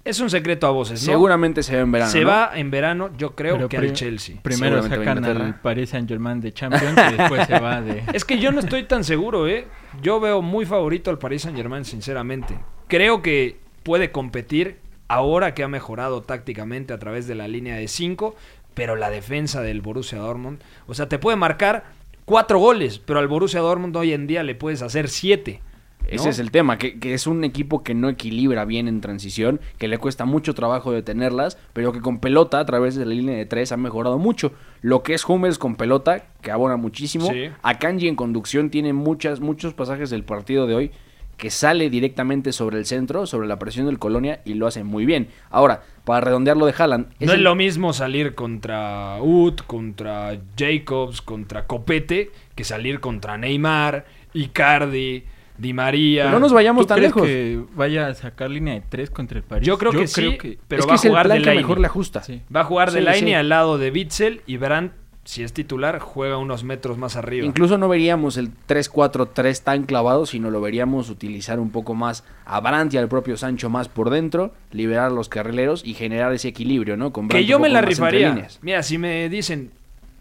[0.09, 1.13] Es un secreto a voces, ¿no?
[1.13, 2.11] Seguramente se va en verano.
[2.11, 2.29] Se ¿no?
[2.29, 4.37] va en verano, yo creo Pero que al Chelsea.
[4.41, 8.03] Primero sacan al Paris Saint Germain de Champions y después se va de...
[8.15, 9.67] Es que yo no estoy tan seguro, ¿eh?
[10.01, 12.59] Yo veo muy favorito al Paris Saint Germain, sinceramente.
[12.87, 17.87] Creo que puede competir ahora que ha mejorado tácticamente a través de la línea de
[17.87, 18.35] 5,
[18.73, 21.85] pero la defensa del Borussia Dortmund, o sea, te puede marcar
[22.25, 25.61] cuatro goles, pero al Borussia Dortmund hoy en día le puedes hacer siete.
[26.09, 26.15] ¿No?
[26.15, 29.61] Ese es el tema, que, que es un equipo que no equilibra bien en transición,
[29.79, 33.37] que le cuesta mucho trabajo detenerlas, pero que con pelota a través de la línea
[33.37, 34.53] de tres ha mejorado mucho.
[34.81, 37.31] Lo que es Hummels con pelota, que abona muchísimo.
[37.31, 37.51] Sí.
[37.63, 40.91] Akanji en conducción tiene muchas, muchos pasajes del partido de hoy
[41.39, 45.07] que sale directamente sobre el centro, sobre la presión del Colonia y lo hace muy
[45.07, 45.29] bien.
[45.51, 51.23] Ahora, para redondear lo de Haaland, No es lo mismo salir contra Ut, contra Jacobs,
[51.23, 55.25] contra Copete, que salir contra Neymar, Icardi,
[55.59, 56.25] Di María.
[56.25, 57.29] Pero no nos vayamos ¿Tú tan crees lejos.
[57.29, 59.67] que vaya a sacar línea de 3 contra el París?
[59.67, 61.55] Yo creo que sí, pero es va que a es el jugar plan de que
[61.57, 62.23] mejor le ajusta.
[62.23, 62.43] Sí.
[62.55, 63.35] Va a jugar de Sí, Laine sí.
[63.35, 64.93] al lado de Bitzel y Brandt,
[65.25, 67.45] si es titular, juega unos metros más arriba.
[67.45, 72.61] Incluso no veríamos el 3-4-3 tan clavado, sino lo veríamos utilizar un poco más a
[72.61, 76.49] Brandt y al propio Sancho más por dentro, liberar a los carrileros y generar ese
[76.49, 77.13] equilibrio, ¿no?
[77.13, 78.47] Con que yo me la rifaría.
[78.63, 79.71] Mira, si me dicen,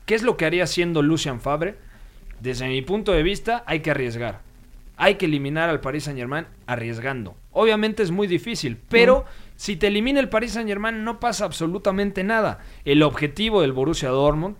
[0.05, 1.75] ¿qué es lo que haría siendo Lucian Fabre?
[2.41, 4.41] Desde mi punto de vista, hay que arriesgar.
[4.97, 7.37] Hay que eliminar al Paris Saint Germain arriesgando.
[7.51, 12.23] Obviamente es muy difícil, pero si te elimina el Paris Saint Germain no pasa absolutamente
[12.23, 12.59] nada.
[12.83, 14.55] El objetivo del Borussia Dortmund,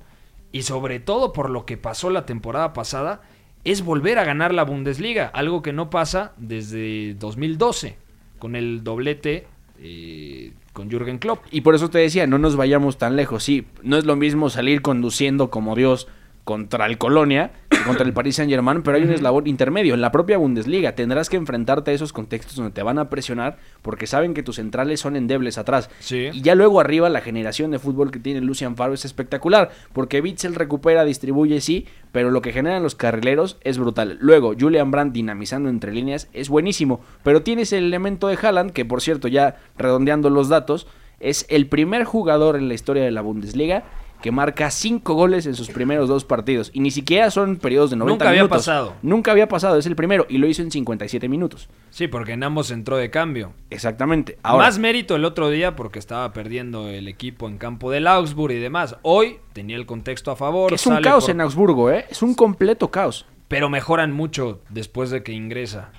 [0.52, 3.22] y sobre todo por lo que pasó la temporada pasada,
[3.64, 7.98] es volver a ganar la Bundesliga, algo que no pasa desde 2012,
[8.40, 9.48] con el doblete
[9.80, 11.44] eh, con Jürgen Klopp.
[11.52, 13.44] Y por eso te decía, no nos vayamos tan lejos.
[13.44, 16.08] Sí, no es lo mismo salir conduciendo como Dios
[16.48, 17.52] contra el Colonia,
[17.86, 19.94] contra el Paris Saint Germain, pero hay un eslabón intermedio.
[19.94, 23.58] En la propia Bundesliga tendrás que enfrentarte a esos contextos donde te van a presionar
[23.82, 25.90] porque saben que tus centrales son endebles atrás.
[26.00, 26.30] Sí.
[26.32, 30.22] Y ya luego arriba la generación de fútbol que tiene Lucian Favre es espectacular, porque
[30.22, 34.18] Witzel recupera, distribuye, sí, pero lo que generan los carrileros es brutal.
[34.22, 38.86] Luego, Julian Brandt dinamizando entre líneas es buenísimo, pero tienes el elemento de Haaland, que
[38.86, 40.88] por cierto, ya redondeando los datos,
[41.20, 43.84] es el primer jugador en la historia de la Bundesliga
[44.22, 46.72] que marca 5 goles en sus primeros dos partidos.
[46.74, 48.58] Y ni siquiera son periodos de 90 Nunca había minutos.
[48.58, 48.94] pasado.
[49.02, 50.26] Nunca había pasado, es el primero.
[50.30, 51.70] Y lo hizo en 57 minutos.
[51.92, 53.54] Sí, porque en ambos entró de cambio.
[53.70, 54.38] Exactamente.
[54.44, 58.54] Ahora, Más mérito el otro día porque estaba perdiendo el equipo en campo del Augsburg
[58.54, 58.96] y demás.
[59.04, 60.70] Hoy tenía el contexto a favor.
[60.70, 62.06] que es un caos por- en Augsburgo, ¿eh?
[62.10, 63.26] Es un completo caos.
[63.48, 65.92] Pero mejoran mucho después de que ingresa.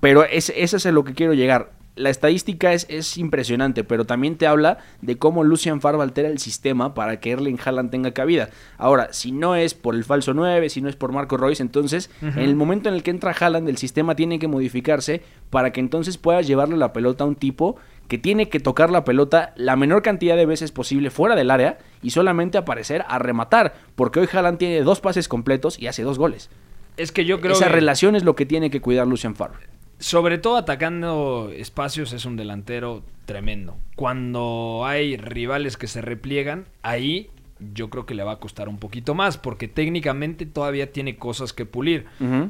[0.00, 1.72] Pero es, ese es a lo que quiero llegar.
[1.96, 6.38] La estadística es, es impresionante, pero también te habla de cómo Lucian Favre altera el
[6.38, 8.50] sistema para que Erling Haaland tenga cabida.
[8.76, 12.10] Ahora, si no es por el falso 9, si no es por Marco Royce, entonces
[12.20, 15.80] en el momento en el que entra Haaland, el sistema tiene que modificarse para que
[15.80, 17.76] entonces puedas llevarle la pelota a un tipo
[18.08, 21.78] que tiene que tocar la pelota la menor cantidad de veces posible fuera del área
[22.02, 26.18] y solamente aparecer a rematar, porque hoy Haaland tiene dos pases completos y hace dos
[26.18, 26.50] goles.
[26.96, 29.75] Es que yo creo Esa que, relación es lo que tiene que cuidar Lucian Favre.
[29.98, 33.76] Sobre todo atacando espacios, es un delantero tremendo.
[33.96, 37.30] Cuando hay rivales que se repliegan, ahí
[37.74, 41.52] yo creo que le va a costar un poquito más, porque técnicamente todavía tiene cosas
[41.52, 42.06] que pulir.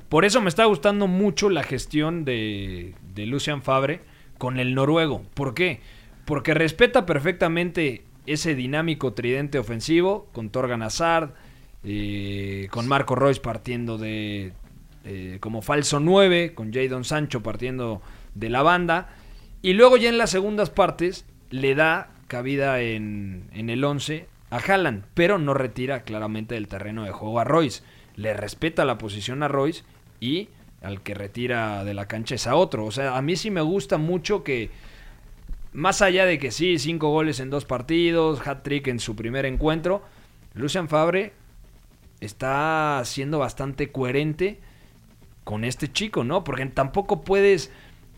[0.08, 4.00] Por eso me está gustando mucho la gestión de, de Lucian Fabre
[4.38, 5.22] con el noruego.
[5.34, 5.80] ¿Por qué?
[6.24, 11.34] Porque respeta perfectamente ese dinámico tridente ofensivo con Torgan Hazard,
[11.84, 14.52] eh, con Marco Royce partiendo de
[15.06, 18.02] eh, como falso 9, con Jadon Sancho partiendo
[18.34, 19.08] de la banda.
[19.62, 24.56] Y luego ya en las segundas partes le da cabida en, en el 11 a
[24.56, 27.82] Haaland, pero no retira claramente del terreno de juego a Royce.
[28.16, 29.84] Le respeta la posición a Royce
[30.18, 30.48] y
[30.82, 32.84] al que retira de la cancha es a otro.
[32.84, 34.70] O sea, a mí sí me gusta mucho que,
[35.72, 40.02] más allá de que sí, cinco goles en dos partidos, hat-trick en su primer encuentro,
[40.54, 41.32] Lucian Fabre
[42.20, 44.60] está siendo bastante coherente
[45.46, 46.42] con este chico, ¿no?
[46.42, 47.70] Porque tampoco puedes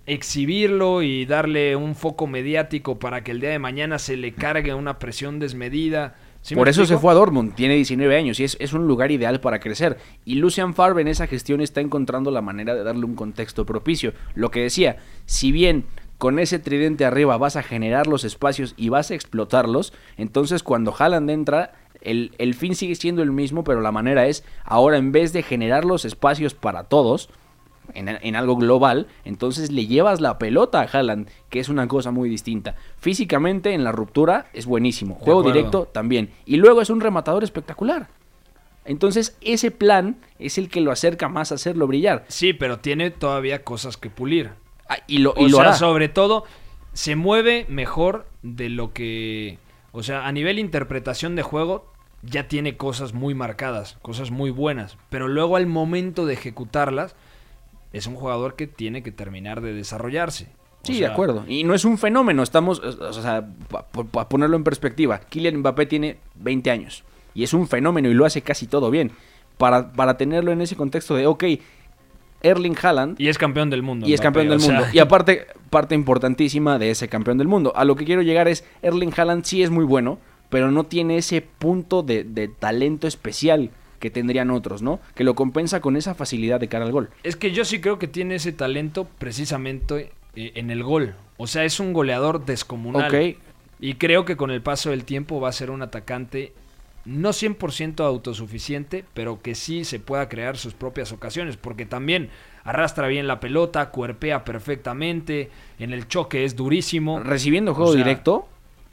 [0.07, 4.73] exhibirlo y darle un foco mediático para que el día de mañana se le cargue
[4.73, 6.17] una presión desmedida.
[6.41, 8.89] ¿Sí me Por eso se fue a Dortmund, tiene 19 años y es, es un
[8.89, 9.99] lugar ideal para crecer.
[10.25, 14.15] Y Lucian Favre en esa gestión está encontrando la manera de darle un contexto propicio.
[14.35, 15.85] Lo que decía, si bien
[16.17, 20.95] con ese tridente arriba vas a generar los espacios y vas a explotarlos, entonces cuando
[20.99, 25.13] Haaland entra, el, el fin sigue siendo el mismo, pero la manera es, ahora en
[25.13, 27.31] vez de generar los espacios para todos,
[27.95, 32.11] en, en algo global, entonces le llevas la pelota a Haaland, que es una cosa
[32.11, 32.77] muy distinta.
[32.99, 38.09] Físicamente en la ruptura es buenísimo, juego directo también, y luego es un rematador espectacular.
[38.85, 42.25] Entonces ese plan es el que lo acerca más a hacerlo brillar.
[42.29, 44.51] Sí, pero tiene todavía cosas que pulir.
[44.89, 45.75] Ah, y lo, O y lo sea, hará.
[45.75, 46.45] sobre todo,
[46.95, 49.59] se mueve mejor de lo que.
[49.93, 51.91] O sea, a nivel interpretación de juego,
[52.23, 54.97] ya tiene cosas muy marcadas, cosas muy buenas.
[55.09, 57.15] Pero luego, al momento de ejecutarlas,
[57.93, 60.49] es un jugador que tiene que terminar de desarrollarse.
[60.83, 61.45] O Sí, sea, de acuerdo.
[61.49, 66.19] Y no es un fenómeno, estamos, o sea, para ponerlo en perspectiva, Kylian Mbappé tiene
[66.37, 69.13] 20 años y es un fenómeno y lo hace casi todo bien.
[69.59, 71.45] Para, para tenerlo en ese contexto de, ok,
[72.43, 74.07] Erling Haaland Y es campeón del mundo.
[74.07, 74.89] y es campeón del o sea, mundo.
[74.93, 77.73] Y aparte, parte importantísima de ese campeón del mundo.
[77.77, 81.19] A lo que quiero llegar es, Erling Haaland sí es muy bueno, pero no tiene
[81.19, 85.01] ese punto de, de talento especial que tendrían otros, ¿no?
[85.15, 87.11] Que lo compensa con esa facilidad de cara al gol.
[87.23, 91.15] Es que yo sí creo que tiene ese talento precisamente eh, en el gol.
[91.37, 93.15] O sea, es un goleador descomunal.
[93.15, 93.37] Ok.
[93.81, 96.53] Y creo que con el paso del tiempo va a ser un atacante
[97.09, 102.29] no 100% autosuficiente, pero que sí se pueda crear sus propias ocasiones, porque también
[102.65, 107.21] arrastra bien la pelota, cuerpea perfectamente, en el choque es durísimo.
[107.21, 108.47] Recibiendo juego O sea, directo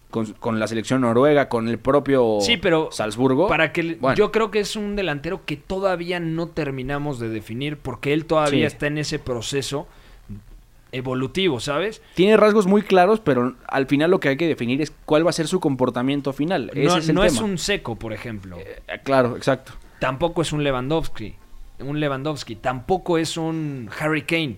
[0.09, 3.47] con, con la selección noruega, con el propio Sí, pero Salzburgo.
[3.49, 4.15] Para que Bueno.
[4.15, 8.69] yo creo que es un delantero que todavía no terminamos de definir, porque él todavía
[8.69, 8.75] Sí.
[8.75, 9.87] está en ese proceso
[10.95, 12.01] evolutivo, ¿sabes?
[12.13, 15.29] Tiene rasgos muy claros, pero al final lo que hay que definir es cuál va
[15.29, 16.71] a ser su comportamiento final.
[16.73, 17.45] Ese no es el no es tema.
[17.45, 18.57] un seco, por ejemplo.
[18.57, 19.73] Eh, Claro, exacto.
[19.99, 21.35] Tampoco es un Lewandowski.
[21.79, 22.55] Un Lewandowski.
[22.55, 24.57] Tampoco es un Harry Kane.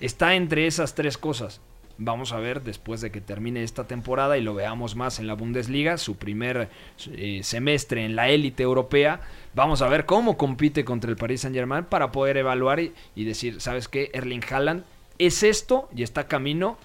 [0.00, 1.60] Está entre esas tres cosas.
[2.00, 5.34] Vamos a ver después de que termine esta temporada y lo veamos más en la
[5.34, 6.68] Bundesliga, su primer
[7.10, 9.20] eh, semestre en la élite europea.
[9.54, 13.24] Vamos a ver cómo compite contra el Paris Saint Germain para poder evaluar y, y
[13.24, 14.10] decir, ¿sabes qué?
[14.14, 14.84] Erling Haaland
[15.18, 16.76] es esto y está camino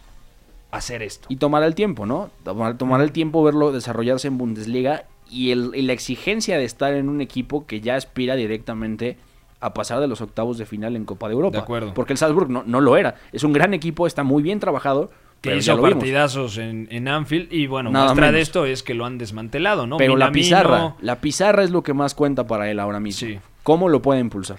[0.72, 1.28] a hacer esto.
[1.30, 2.30] Y tomar el tiempo, ¿no?
[2.44, 6.94] Tomar, tomar el tiempo, verlo desarrollarse en Bundesliga y, el- y la exigencia de estar
[6.94, 9.18] en un equipo que ya aspira directamente
[9.60, 11.58] a pasar de los octavos de final en Copa de Europa.
[11.58, 11.94] De acuerdo.
[11.94, 13.16] Porque el Salzburg no, no lo era.
[13.32, 15.10] Es un gran equipo, está muy bien trabajado.
[15.42, 18.82] Que pero ya hizo partidazos en, en Anfield y bueno, Nada muestra de esto es
[18.82, 19.98] que lo han desmantelado, ¿no?
[19.98, 23.28] Pero la pizarra, la pizarra es lo que más cuenta para él ahora mismo.
[23.28, 23.40] Sí.
[23.62, 24.58] ¿Cómo lo puede impulsar?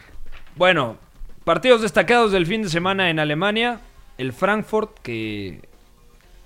[0.56, 0.96] Bueno,
[1.44, 3.80] partidos destacados del fin de semana en Alemania.
[4.18, 5.60] El Frankfurt, que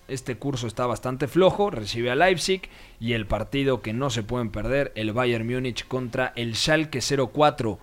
[0.09, 2.63] este curso está bastante flojo, recibe a Leipzig.
[3.01, 7.79] Y el partido que no se pueden perder, el Bayern Múnich contra el Schalke 04.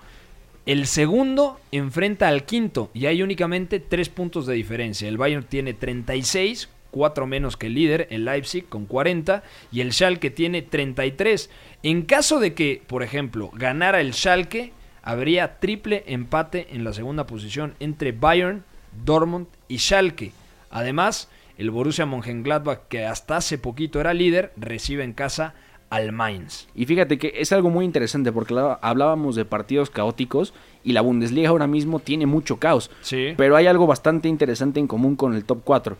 [0.65, 5.07] El segundo enfrenta al quinto y hay únicamente tres puntos de diferencia.
[5.07, 9.93] El Bayern tiene 36, cuatro menos que el líder, el Leipzig con 40 y el
[9.93, 11.51] Schalke tiene 33.
[11.83, 14.73] En caso de que, por ejemplo, ganara el Schalke,
[15.05, 18.65] habría triple empate en la segunda posición entre Bayern,
[19.05, 20.33] Dortmund y Schalke.
[20.71, 25.53] Además, el Borussia Mönchengladbach, que hasta hace poquito era líder, recibe en casa
[25.89, 26.67] al Mainz.
[26.75, 31.49] Y fíjate que es algo muy interesante porque hablábamos de partidos caóticos y la Bundesliga
[31.49, 32.89] ahora mismo tiene mucho caos.
[33.01, 33.35] Sí.
[33.37, 35.97] Pero hay algo bastante interesante en común con el top 4.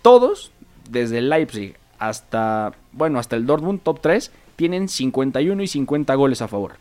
[0.00, 0.52] Todos,
[0.88, 6.48] desde Leipzig hasta, bueno, hasta el Dortmund top 3, tienen 51 y 50 goles a
[6.48, 6.76] favor.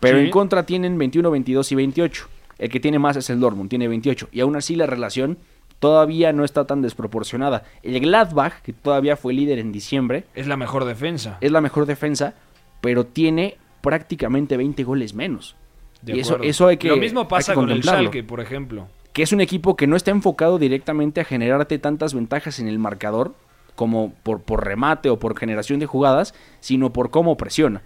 [0.00, 0.24] Pero Sí.
[0.24, 2.28] en contra tienen 21, 22 y 28.
[2.58, 4.28] El que tiene más es el Dortmund, tiene 28.
[4.32, 5.38] Y aún así la relación
[5.78, 7.64] todavía no está tan desproporcionada.
[7.82, 11.38] El Gladbach, que todavía fue líder en diciembre, Es la mejor defensa.
[11.40, 12.34] es la mejor defensa,
[12.80, 15.54] pero tiene prácticamente 20 goles menos.
[16.02, 17.82] De y eso, hay que Lo mismo pasa con el.
[17.82, 18.88] Schalke, por ejemplo.
[19.12, 22.78] Que es un equipo que no está enfocado directamente a generarte tantas ventajas en el
[22.78, 23.34] marcador
[23.74, 27.82] como por, por remate o por generación de jugadas, sino por cómo presiona.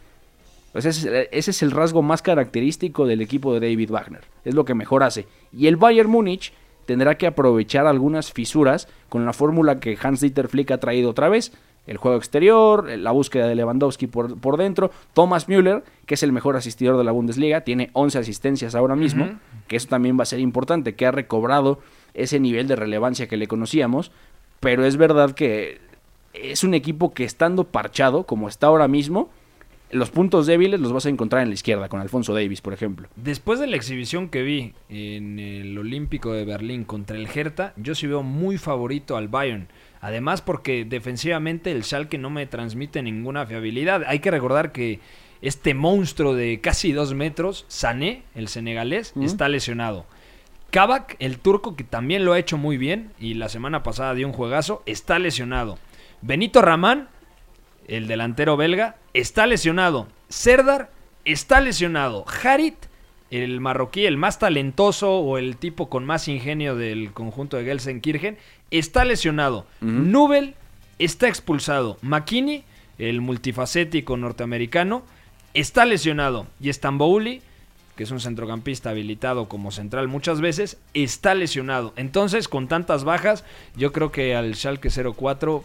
[0.73, 4.23] Pues ese, es- ese es el rasgo más característico del equipo de David Wagner.
[4.45, 5.27] Es lo que mejor hace.
[5.53, 6.53] Y el Bayern Múnich
[6.87, 11.53] tendrá que aprovechar algunas fisuras con la fórmula que Hans-Dieter Flick ha traído otra vez.
[11.87, 14.91] El juego exterior, la búsqueda de Lewandowski por, por dentro.
[15.15, 19.31] Thomas Müller, que es el mejor asistidor de la Bundesliga, tiene 11 asistencias ahora mismo,
[19.67, 21.81] que eso también va a ser importante, que ha recobrado
[22.15, 24.13] ese nivel de relevancia que le conocíamos.
[24.61, 25.81] Pero es verdad que
[26.35, 29.31] es un equipo que estando parchado, como está ahora mismo,
[29.93, 33.09] los puntos débiles los vas a encontrar en la izquierda, con Alfonso Davis, por ejemplo.
[33.17, 37.95] Después de la exhibición que vi en el Olímpico de Berlín contra el Hertha, yo
[37.95, 39.69] sí veo muy favorito al Bayern.
[40.01, 44.05] Además porque defensivamente el Schalke no me transmite ninguna fiabilidad.
[44.07, 45.01] Hay que recordar que
[45.43, 50.07] este monstruo de casi dos metros, Sané, el senegalés, está lesionado.
[50.71, 54.27] Kabak, el turco, que también lo ha hecho muy bien y la semana pasada dio
[54.27, 55.79] un juegazo, está lesionado.
[56.23, 57.09] Benito Ramán,
[57.89, 60.07] el delantero belga, está lesionado.
[60.29, 60.91] Serdar
[61.25, 62.25] está lesionado.
[62.43, 62.77] Harit,
[63.31, 68.39] el marroquí, el más talentoso o el tipo con más ingenio del conjunto de Gelsenkirchen,
[68.71, 69.67] está lesionado.
[69.81, 70.55] Nubel
[70.99, 71.97] está expulsado.
[72.03, 72.65] Makini,
[72.99, 75.03] el multifacético norteamericano,
[75.55, 76.47] está lesionado.
[76.61, 77.43] Y Stambouli,
[77.97, 81.93] que es un centrocampista habilitado como central muchas veces, está lesionado.
[81.97, 83.45] Entonces, con tantas bajas,
[83.77, 85.65] yo creo que al Schalke 04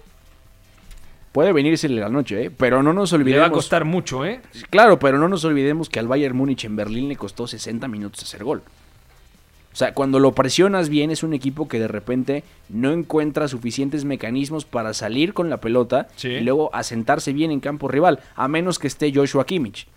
[1.36, 2.50] Puede venirse la noche, ¿eh?
[2.50, 3.43] pero no nos le olvidemos.
[3.43, 4.39] va a costar mucho, ¿eh?
[4.69, 8.24] Claro, pero no nos olvidemos que al Bayern Múnich en Berlín le costó 60 minutos
[8.24, 8.62] hacer gol.
[9.74, 14.06] O sea, cuando lo presionas bien es un equipo que de repente no encuentra suficientes
[14.06, 16.30] mecanismos para salir con la pelota Sí.
[16.30, 19.88] y luego asentarse bien en campo rival, a menos que esté Joshua Kimmich.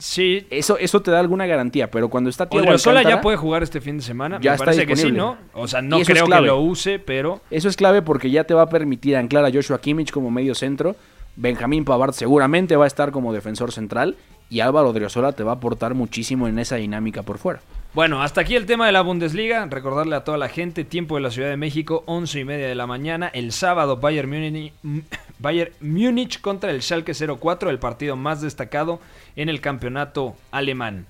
[0.00, 0.46] Sí.
[0.50, 3.62] Eso, eso te da alguna garantía, pero cuando está Thiago Odriozola ya Alcántara, puede jugar
[3.62, 4.40] este fin de semana.
[4.40, 5.38] Ya Me está parece que sí, disponible.
[5.52, 5.60] ¿no?
[5.60, 8.62] O sea, no creo que lo use, pero Eso es clave porque ya te va
[8.62, 10.96] a permitir anclar a Joshua Kimmich como medio centro.
[11.36, 14.16] Benjamín Pavard seguramente va a estar como defensor central.
[14.48, 17.60] Y Álvaro Odriozola te va a aportar muchísimo en esa dinámica por fuera.
[17.92, 19.66] Bueno, hasta aquí el tema de la Bundesliga.
[19.66, 22.76] Recordarle a toda la gente, tiempo de la Ciudad de México, 11 y media de
[22.76, 23.26] la mañana.
[23.26, 24.72] El sábado, Bayern Múnich,
[25.40, 29.00] Bayern Múnich contra el Schalke 04, el partido más destacado
[29.34, 31.06] en el campeonato alemán.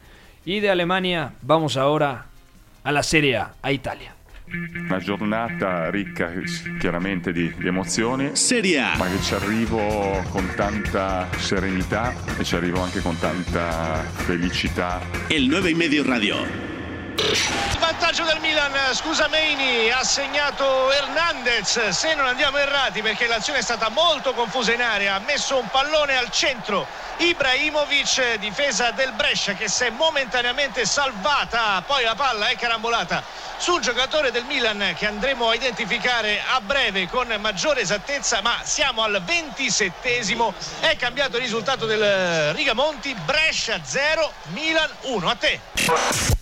[0.46, 2.26] Y de Alemania vamos ahora
[2.82, 4.14] a la Serie A, a Italia.
[4.50, 6.32] Una giornata ricca
[6.80, 8.96] chiaramente di, di emozioni, Serie A.
[8.96, 15.00] ma che ci arrivo con tanta serenità e ci arrivo anche con tanta felicità.
[15.28, 16.69] El 9 y medio radio.
[17.20, 23.58] Il vantaggio del Milan, scusa Meini, ha segnato Hernandez, se non andiamo errati perché l'azione
[23.58, 26.86] è stata molto confusa in area, ha messo un pallone al centro,
[27.18, 33.22] Ibrahimovic, difesa del Brescia che si è momentaneamente salvata, poi la palla è carambolata
[33.58, 39.02] sul giocatore del Milan che andremo a identificare a breve con maggiore esattezza, ma siamo
[39.02, 46.39] al 27esimo, è cambiato il risultato del Rigamonti, Brescia 0, Milan 1, a te.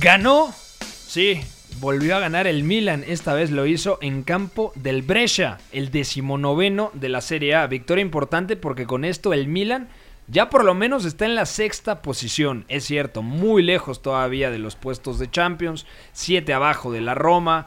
[0.00, 1.40] Ganó, sí,
[1.78, 3.04] volvió a ganar el Milan.
[3.06, 7.66] Esta vez lo hizo en campo del Brescia, el decimonoveno de la Serie A.
[7.66, 9.88] Victoria importante porque con esto el Milan
[10.28, 12.64] ya por lo menos está en la sexta posición.
[12.68, 15.84] Es cierto, muy lejos todavía de los puestos de Champions.
[16.12, 17.66] 7 abajo de la Roma,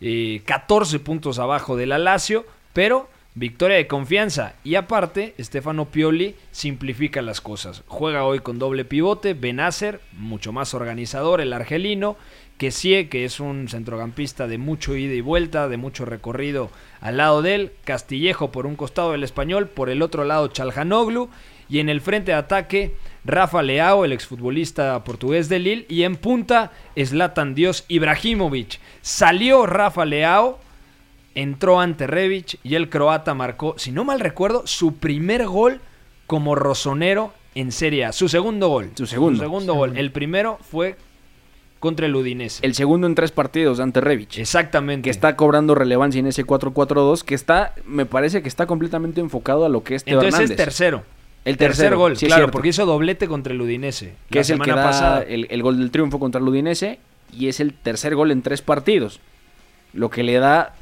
[0.00, 2.46] eh, 14 puntos abajo de la Lazio.
[2.72, 4.54] Pero victoria de confianza.
[4.64, 7.82] Y aparte, Stefano Pioli simplifica las cosas.
[7.86, 9.34] Juega hoy con doble pivote.
[9.34, 12.16] Benacer, mucho más organizador, el argelino.
[12.58, 16.70] Kessie, que es un centrocampista de mucho ida y vuelta, de mucho recorrido
[17.00, 17.72] al lado de él.
[17.84, 21.30] Castillejo por un costado del español, por el otro lado Chalhanoglu.
[21.68, 25.86] Y en el frente de ataque, Rafa Leao, el exfutbolista portugués de Lille.
[25.88, 28.78] Y en punta, Zlatan Dios Ibrahimovic.
[29.00, 30.60] Salió Rafa Leao,
[31.34, 35.80] entró ante Revic y el croata marcó, si no mal recuerdo, su primer gol
[36.26, 38.12] como rosonero en Serie A.
[38.12, 38.90] Su segundo gol.
[38.94, 39.42] Su segundo.
[39.42, 39.96] segundo gol.
[39.96, 40.96] El primero fue
[41.80, 42.64] contra el Udinese.
[42.64, 44.38] El segundo en tres partidos ante Revic.
[44.38, 45.04] Exactamente.
[45.04, 49.64] Que está cobrando relevancia en ese 4-4-2, que está, me parece que está completamente enfocado
[49.64, 51.02] a lo que es Teo Entonces es tercero.
[51.44, 54.14] El tercer gol, sí, claro, porque hizo doblete contra el Udinese.
[54.30, 55.22] que la es el que da pasada.
[55.22, 57.00] el, el gol del triunfo contra el Udinese
[57.36, 59.20] y es el tercer gol en tres partidos.
[59.92, 60.74] Lo que le da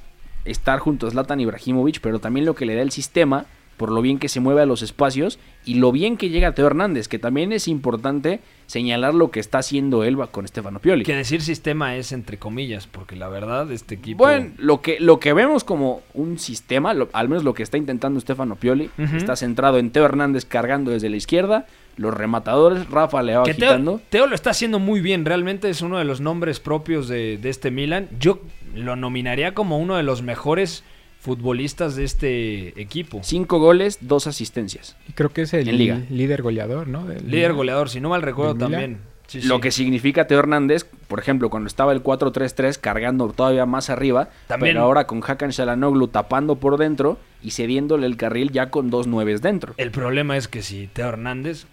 [0.45, 3.47] estar junto a Zlatan Ibrahimovic, pero también lo que le da el sistema
[3.79, 6.67] por lo bien que se mueve a los espacios y lo bien que llega Teo
[6.67, 11.05] Hernández, que también es importante señalar lo que está haciendo Elba con Stefano Pioli.
[11.05, 14.25] Que decir sistema es entre comillas, porque la verdad este equipo...
[14.25, 17.77] Bueno, lo que, lo que vemos como un sistema, lo- al menos lo que está
[17.77, 21.67] intentando Stefano Pioli, está centrado en Teo Hernández cargando desde la izquierda,
[21.97, 24.01] los rematadores, Rafa Leao Que Teo, agitando.
[24.09, 27.49] Teo lo está haciendo muy bien, realmente es uno de los nombres propios de, de
[27.51, 28.09] este Milan.
[28.19, 28.41] Yo
[28.75, 30.85] lo nominaría como uno de los mejores
[31.21, 33.21] futbolistas de este equipo.
[33.23, 34.97] Cinco goles, dos asistencias.
[35.09, 36.01] Y creo que es el En liga.
[36.11, 37.05] líder goleador, ¿no?
[37.07, 38.99] Del- Líder goleador, si no mal recuerdo también.
[39.29, 39.61] Sí, Lo sí.
[39.63, 44.75] que significa Teo Hernández, por ejemplo, cuando estaba el 4-3-3 cargando todavía más arriba, También-
[44.75, 49.07] pero ahora con Hakan Shalanoglu tapando por dentro y cediéndole el carril ya con dos
[49.07, 49.75] nueves dentro.
[49.79, 51.69] El problema es que si Teo Hernández ¿Qué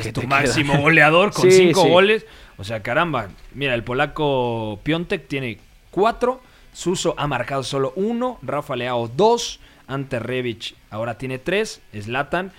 [0.00, 0.82] es tu máximo queda?
[0.82, 1.88] goleador con Sí, cinco sí.
[1.88, 2.26] goles,
[2.56, 3.28] o sea, caramba.
[3.54, 5.58] Mira, el polaco Piontek tiene
[5.90, 6.40] cuatro,
[6.72, 12.52] Suso ha marcado solo uno, Rafa Leao dos, Ante Rebic ahora tiene tres, Zlatan,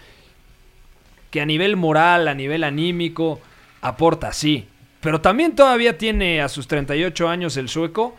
[1.32, 3.40] que a nivel moral, a nivel anímico,
[3.82, 4.68] aporta, sí.
[5.00, 8.16] Pero también todavía tiene a sus 38 años el sueco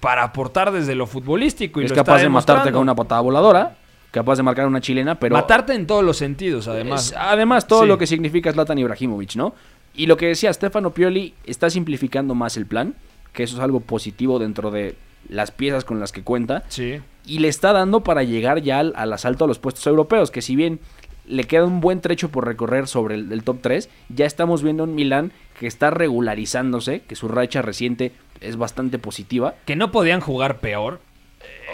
[0.00, 1.80] para aportar desde lo futbolístico.
[1.80, 3.76] Y es lo está capaz de matarte con una patada voladora,
[4.14, 7.08] capaz de marcar una chilena, pero Matarte en todos los sentidos, además.
[7.08, 7.88] Es- además, todo Sí.
[7.88, 9.54] lo que significa Zlatan Ibrahimovic, ¿no?
[9.94, 12.94] Y lo que decía Stefano Pioli está simplificando más el plan,
[13.32, 14.94] que eso es algo positivo dentro de
[15.28, 16.62] las piezas con las que cuenta.
[16.68, 17.00] Sí.
[17.26, 20.42] Y le está dando para llegar ya al, al asalto a los puestos europeos, que
[20.42, 20.78] si bien
[21.26, 24.84] le queda un buen trecho por recorrer sobre el, el top 3, ya estamos viendo
[24.84, 29.54] un Milán que está regularizándose, que su racha reciente es bastante positiva.
[29.64, 31.00] Que no podían jugar peor.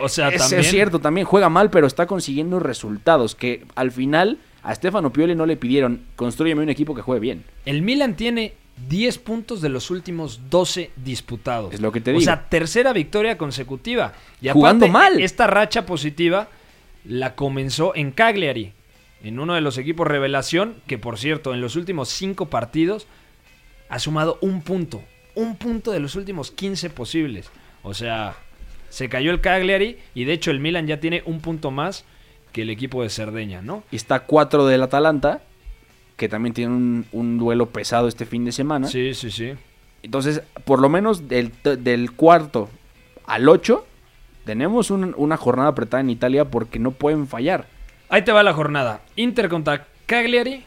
[0.03, 0.61] O sea, Es, también.
[0.61, 5.35] es cierto, también juega mal, pero está consiguiendo resultados que al final a Stefano Pioli
[5.35, 7.45] no le pidieron, construyeme un equipo que juegue bien.
[7.67, 8.55] El Milan tiene
[8.89, 11.73] 10 puntos de los últimos 12 disputados.
[11.75, 12.25] Es lo que te O digo.
[12.25, 14.15] sea, tercera victoria consecutiva.
[14.41, 15.21] Y Jugando aparte, mal.
[15.23, 16.49] Esta racha positiva
[17.05, 18.73] la comenzó en Cagliari,
[19.23, 23.07] en uno de los equipos revelación, que por cierto, en los últimos 5 partidos
[23.89, 25.03] ha sumado un punto.
[25.35, 27.51] Un punto de los últimos 15 posibles.
[27.83, 28.37] O sea,
[28.91, 32.05] se cayó el Cagliari y de hecho el Milan ya tiene un punto más
[32.53, 33.83] que el equipo de Cerdeña, ¿no?
[33.91, 35.41] Y está 4 del Atalanta,
[36.17, 38.87] que también tiene un, un duelo pesado este fin de semana.
[38.89, 39.53] Sí, sí, sí.
[40.03, 42.69] Entonces, por lo menos del, del cuarto
[43.27, 43.87] al 8,
[44.45, 47.67] tenemos un- una jornada apretada en Italia porque no pueden fallar.
[48.09, 49.03] Ahí te va la jornada.
[49.17, 50.65] Inter contra Cagliari,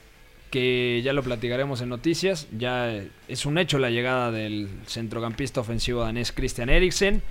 [0.50, 2.48] que ya lo platicaremos en noticias.
[2.58, 7.22] Ya eh, es un hecho la llegada del centrocampista ofensivo danés Christian Eriksen.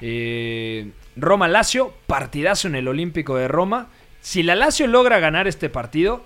[0.00, 3.88] Eh, Roma Lazio, partidazo en el Olímpico de Roma.
[4.20, 6.24] Si la Lazio logra ganar este partido,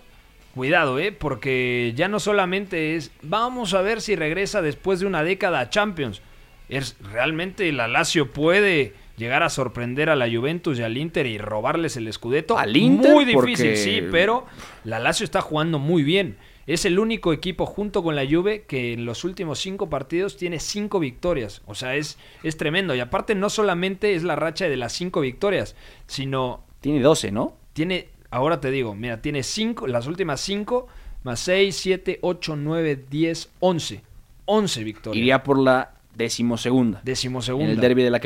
[0.55, 5.23] cuidado, eh, porque ya no solamente es vamos a ver si regresa después de una
[5.23, 6.20] década a Champions.
[6.68, 11.39] Es realmente la Lazio puede llegar a sorprender a la Juventus y al Inter y
[11.39, 12.59] robarles el Scudetto.
[12.59, 13.12] ¿Al Inter?
[13.12, 14.47] Muy difícil, Porque- sí, pero
[14.85, 16.37] la Lazio está jugando muy bien.
[16.67, 20.61] Es el único equipo junto con la Juve que en los últimos cinco partidos tiene
[20.61, 21.63] cinco victorias.
[21.67, 22.95] O sea, es, es tremendo.
[22.95, 25.75] Y aparte no solamente es la racha de las cinco victorias,
[26.07, 27.55] sino Tiene 12, ¿no?
[27.73, 30.89] tiene, ahora te digo, mira, tiene cinco, las últimas cinco,
[31.25, 34.03] más seis, siete, ocho, nueve, diez, once.
[34.45, 35.19] Once victorias.
[35.21, 37.01] Iría por la decimosegunda.
[37.05, 37.67] Decimosegunda.
[37.67, 38.21] En el derby de la.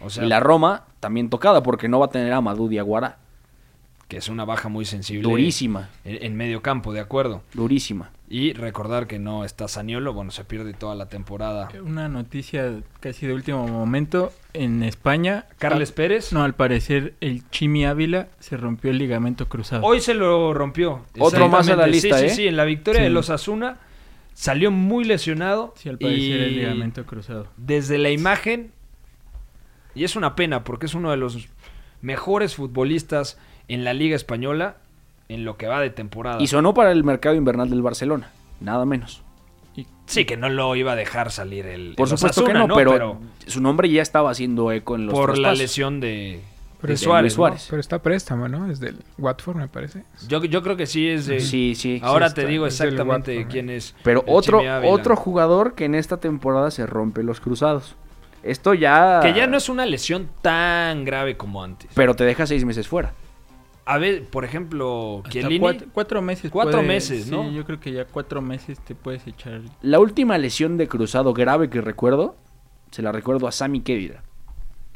[0.00, 3.18] O sea- y la Roma también tocada porque no va a tener a Madú Diaguara.
[4.08, 5.22] Que es una baja muy sensible.
[5.28, 5.90] Durísima.
[6.04, 7.42] En, en medio campo, de acuerdo.
[7.54, 8.10] Durísima.
[8.30, 11.68] Y recordar que no está Saniolo, bueno, se pierde toda la temporada.
[11.82, 14.32] Una noticia casi de último momento.
[14.52, 15.46] En España.
[15.58, 16.32] ¿Carles al- Pérez?
[16.32, 19.82] No, al parecer el Chimi Ávila se rompió el ligamento cruzado.
[19.84, 21.04] Hoy se lo rompió.
[21.18, 22.28] Otro más a la lista, sí, ¿eh?
[22.30, 23.04] Sí, sí, en la victoria Sí.
[23.04, 23.78] de los Asuna
[24.34, 25.72] salió muy lesionado.
[25.76, 27.46] Sí, al parecer y el ligamento cruzado.
[27.56, 28.72] Desde la imagen,
[29.94, 31.48] y es una pena porque es uno de los
[32.00, 33.38] mejores futbolistas
[33.68, 34.76] en la Liga Española
[35.28, 36.40] en lo que va de temporada.
[36.42, 38.30] Y sonó para el mercado invernal del Barcelona.
[38.60, 39.22] Nada menos.
[40.06, 41.94] Sí, que no lo iba a dejar salir el.
[41.94, 45.14] Por el supuesto Osasuna, que no, pero, su nombre ya estaba haciendo eco en los
[45.14, 46.40] por la lesión de,
[46.80, 47.22] Pero de es- Suárez.
[47.24, 47.66] Luis Suárez.
[47.68, 48.70] Pero está a préstamo, ¿no?
[48.70, 50.04] Es del Watford, me parece.
[50.26, 51.40] Yo, yo creo que sí es de.
[51.40, 52.00] Sí, sí.
[52.02, 53.94] Ahora sí te digo exactamente Watford, quién es.
[54.02, 57.94] Pero el otro, otro jugador que en esta temporada se rompe los cruzados.
[58.42, 59.20] Esto ya...
[59.22, 61.90] Que ya no es una lesión tan grave como antes.
[61.94, 63.12] Pero te deja seis meses fuera.
[63.84, 65.58] A ver, por ejemplo, Chiellini.
[65.60, 66.50] cuatro, cuatro meses.
[66.50, 67.48] Cuatro puede- meses, ¿no?
[67.48, 69.62] Sí, yo creo que ya cuatro meses te puedes echar.
[69.82, 72.36] La última lesión de cruzado grave que recuerdo,
[72.90, 74.22] se la recuerdo a Sami Khedira.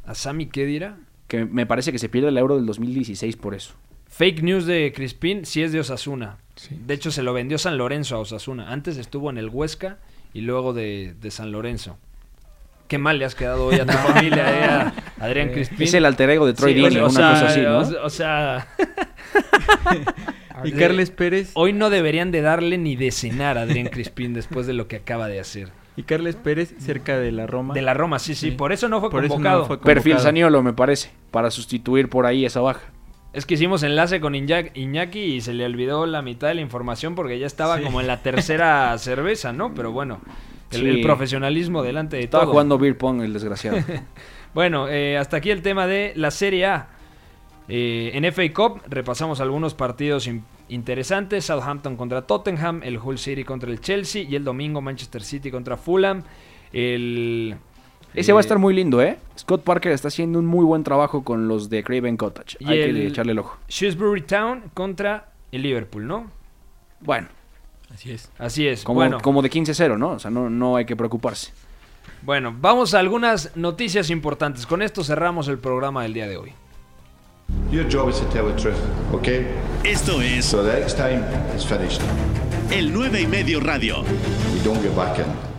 [0.05, 0.99] A Sami Khedira.
[1.27, 3.73] Que me parece que se pierde el Euro del 2016 por eso.
[4.09, 6.37] Fake news de Crispín, sí es de Osasuna.
[6.71, 8.71] De hecho, se lo vendió San Lorenzo a Osasuna.
[8.71, 9.97] Antes estuvo en el Huesca
[10.35, 11.97] y luego de, de San Lorenzo.
[12.93, 14.93] Qué mal le has quedado hoy a tu familia, eh, a
[15.25, 15.81] Adrián Crispín.
[15.89, 17.79] Es el alter ego de Troy Sí, Deeney, o una sea, cosa así, ¿no?
[17.79, 18.69] o- O sea,
[20.65, 21.53] Y Carles Pérez.
[21.55, 24.97] hoy no deberían de darle ni de cenar a Adrián Crispín después de lo que
[24.97, 25.71] acaba de hacer.
[25.97, 27.73] Y Carles Pérez cerca de la Roma.
[27.73, 28.57] De la Roma, sí, sí, Sí.
[28.57, 29.61] por eso no fue Por eso no convocado.
[29.65, 29.95] fue convocado.
[29.95, 32.83] Perfil Saniolo, me parece, para sustituir por ahí esa baja.
[33.33, 36.61] Es que hicimos enlace con Iñak- Iñaki y se le olvidó la mitad de la
[36.61, 37.85] información porque ya estaba Sí.
[37.85, 39.73] como en la tercera cerveza, ¿no?
[39.75, 40.21] Pero bueno,
[40.73, 40.89] el, Sí.
[40.89, 42.53] el profesionalismo delante de Estaba todo.
[42.53, 43.79] jugando beer pong el desgraciado.
[44.55, 46.89] Bueno, eh, hasta aquí el tema de la Serie A.
[47.69, 51.47] Eh, en FA Cup repasamos algunos partidos in- interesantes.
[51.47, 55.79] Southampton contra Tottenham, el Hull City contra el Chelsea y el domingo Manchester City contra
[55.79, 56.23] Fulham.
[56.71, 57.57] El,
[58.15, 59.17] Ese va a eh, estar muy lindo, ¿eh?
[59.39, 62.59] Scott Parker está haciendo un muy buen trabajo con los de Craven Cottage.
[62.61, 63.57] Y Hay el- que echarle el ojo.
[63.69, 66.31] Shrewsbury Town contra el Liverpool, ¿no?
[67.01, 67.29] Bueno,
[67.93, 68.31] Así es.
[68.39, 68.85] Así es.
[68.85, 70.11] como, bueno, como de 15-0, ¿no?
[70.13, 71.53] O sea, no, no hay que preocuparse.
[72.23, 74.67] bueno, vamos a algunas noticias importantes.
[74.67, 76.53] Con esto cerramos el programa del día de hoy.
[77.71, 78.79] Your job is to tell the truth,
[79.13, 79.47] okay?
[79.85, 81.23] Esto es So the next time
[81.55, 82.01] it's finished.
[82.71, 84.03] el 9 y medio radio.
[84.55, 85.52] We don't get back in.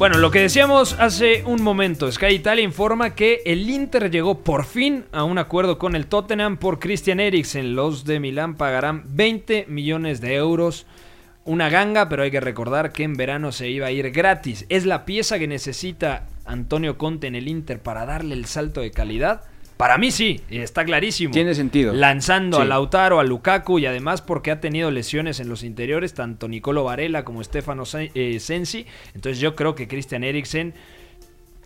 [0.00, 4.64] Bueno, lo que decíamos hace un momento, Sky Italia informa que el Inter llegó por
[4.64, 7.76] fin a un acuerdo con el Tottenham por Christian Eriksen.
[7.76, 10.86] Los de Milán pagarán 20 millones de euros.
[11.44, 14.64] Una ganga, pero hay que recordar que en verano se iba a ir gratis.
[14.70, 18.92] ¿Es la pieza que necesita Antonio Conte en el Inter para darle el salto de
[18.92, 19.42] calidad?
[19.80, 21.32] Para mí sí, está clarísimo.
[21.32, 21.94] Tiene sentido.
[21.94, 22.66] Lanzando a.
[22.66, 27.24] Lautaro, a Lukaku y además porque ha tenido lesiones en los interiores, tanto Nicolo Varela
[27.24, 28.84] como Stefano eh, Sensi.
[29.14, 30.74] Entonces yo creo que Christian Eriksen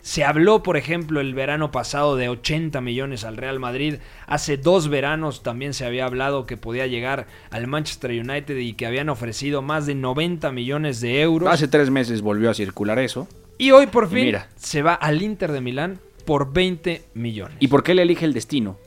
[0.01, 3.95] se habló, por ejemplo, el verano pasado de 80 millones al Real Madrid.
[4.27, 8.85] Hace dos veranos también se había hablado que podía llegar al Manchester United y que
[8.85, 11.49] habían ofrecido más de 90 millones de euros.
[11.49, 13.27] Hace tres meses volvió a circular eso.
[13.57, 14.47] Y hoy por fin mira.
[14.55, 17.55] se va al Inter de Milán por 20 millones.
[17.59, 18.77] ¿Y por qué le elige el destino?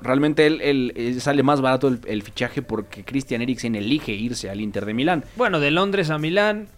[0.00, 4.50] Realmente él, él- él sale más barato el, el fichaje porque Christian Eriksen elige irse
[4.50, 5.24] al Inter de Milán.
[5.36, 6.68] Bueno, de Londres a Milán.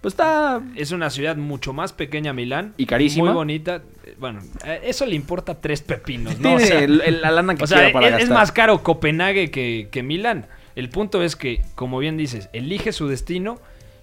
[0.00, 0.62] Pues está...
[0.76, 2.72] Es una ciudad mucho más pequeña Milán.
[2.76, 3.26] Y carísima.
[3.26, 3.82] Muy bonita.
[4.04, 4.40] Eh, Bueno,
[4.82, 6.50] eso le importa tres pepinos, ¿no?
[6.56, 8.36] Tiene O sea, el- el- la lana que o sea, para es, es gastar.
[8.38, 10.46] más caro Copenhague que, que Milán.
[10.76, 13.58] El punto es que, como bien dices, elige su destino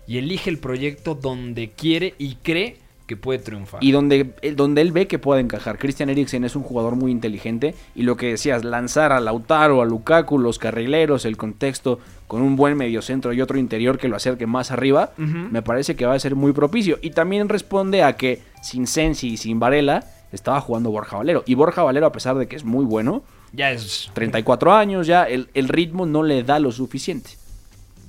[0.05, 3.83] y elige el proyecto donde quiere y cree que puede triunfar.
[3.83, 5.77] Y donde, él- donde él ve que puede encajar.
[5.77, 7.75] Christian Eriksen es un jugador muy inteligente.
[7.93, 12.55] Y lo que decías, lanzar a Lautaro, a Lukaku, los carrileros, el contexto, con un
[12.55, 16.19] buen mediocentro y otro interior que lo acerque más arriba, me parece que va a
[16.19, 16.97] ser muy propicio.
[17.01, 21.43] Y también responde a que sin Sensi y sin Varela estaba jugando Borja Valero.
[21.45, 23.21] Y Borja Valero, a pesar de que es muy bueno,
[23.53, 27.29] Ya es, 34 años ya, el, el ritmo no le da lo suficiente.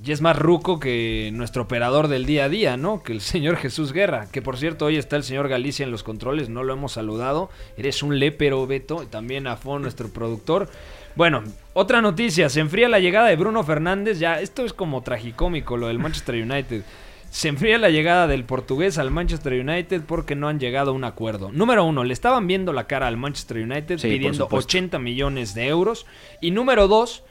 [0.03, 3.03] Ya es más ruco que nuestro operador del día a día, ¿no?
[3.03, 4.27] Que el señor Jesús Guerra.
[4.31, 7.49] Que por cierto, hoy está el señor Galicia en los controles, no lo hemos saludado.
[7.77, 9.03] Eres un lepero, Beto.
[9.03, 10.69] Y también a Fon, nuestro productor.
[11.15, 11.43] Bueno,
[11.73, 12.49] otra noticia.
[12.49, 14.19] Se enfría la llegada de Bruno Fernández.
[14.19, 16.83] Ya, esto es como tragicómico, lo del Manchester United.
[17.29, 21.03] Se enfría la llegada del portugués al Manchester United porque no han llegado a un
[21.03, 21.51] acuerdo.
[21.51, 24.69] Número uno, le estaban viendo la cara al Manchester United Sí, pidiendo supuesto.
[24.69, 26.05] 80 millones de euros.
[26.39, 27.23] Y número dos,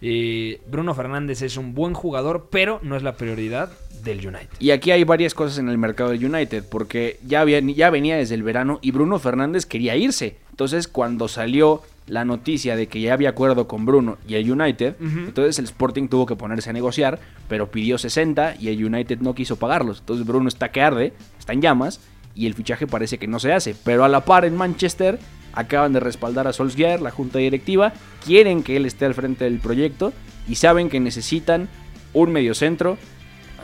[0.00, 3.70] eh, Bruno Fernández es un buen jugador, pero no es la prioridad
[4.02, 4.48] del United.
[4.58, 8.16] Y aquí hay varias cosas en el mercado del United, porque ya, había, ya venía
[8.16, 10.36] desde el verano y Bruno Fernández quería irse.
[10.50, 14.96] Entonces, cuando salió la noticia de que ya había acuerdo con Bruno y el United,
[15.00, 19.34] entonces el Sporting tuvo que ponerse a negociar, pero pidió 60 y el United no
[19.34, 20.00] quiso pagarlos.
[20.00, 22.00] Entonces Bruno está que arde, está en llamas
[22.34, 23.76] y el fichaje parece que no se hace.
[23.84, 25.18] Pero a la par en Manchester
[25.58, 27.92] acaban de respaldar a Solskjaer, la junta directiva,
[28.24, 30.12] quieren que él esté al frente del proyecto
[30.48, 31.68] y saben que necesitan
[32.12, 32.96] un mediocentro,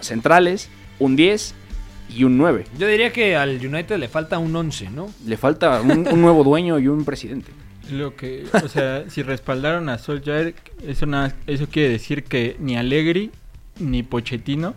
[0.00, 0.68] centrales,
[0.98, 1.54] un 10
[2.10, 2.64] y un 9.
[2.78, 5.08] Yo diría que al United le falta un 11, ¿no?
[5.24, 7.52] Le falta un, un nuevo dueño y un presidente.
[7.92, 12.76] Lo que, o sea, si respaldaron a Solskjaer, eso, nada, eso quiere decir que ni
[12.76, 13.30] Allegri
[13.78, 14.74] ni Pochettino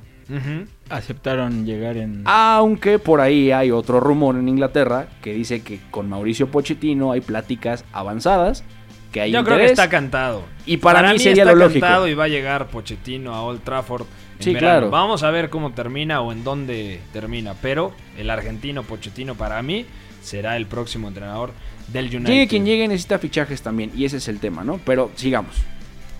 [0.89, 2.23] Aceptaron llegar en...
[2.25, 7.21] Aunque por ahí hay otro rumor en Inglaterra que dice que con Mauricio Pochettino hay
[7.21, 8.63] pláticas avanzadas,
[9.11, 10.43] que hay Yo creo que está cantado.
[10.65, 11.81] Y para, mí sería está lo lógico.
[11.81, 14.03] cantado y va a llegar Pochettino a Old Trafford.
[14.03, 14.71] en Sí, verano.
[14.71, 14.89] claro.
[14.89, 17.53] Vamos a ver cómo termina o en dónde termina.
[17.61, 19.85] Pero el argentino Pochettino para mí
[20.21, 21.51] será el próximo entrenador
[21.87, 22.27] del United.
[22.27, 24.79] Llegue quien llegue necesita fichajes también y ese es el tema, ¿no?
[24.85, 25.55] Pero sigamos.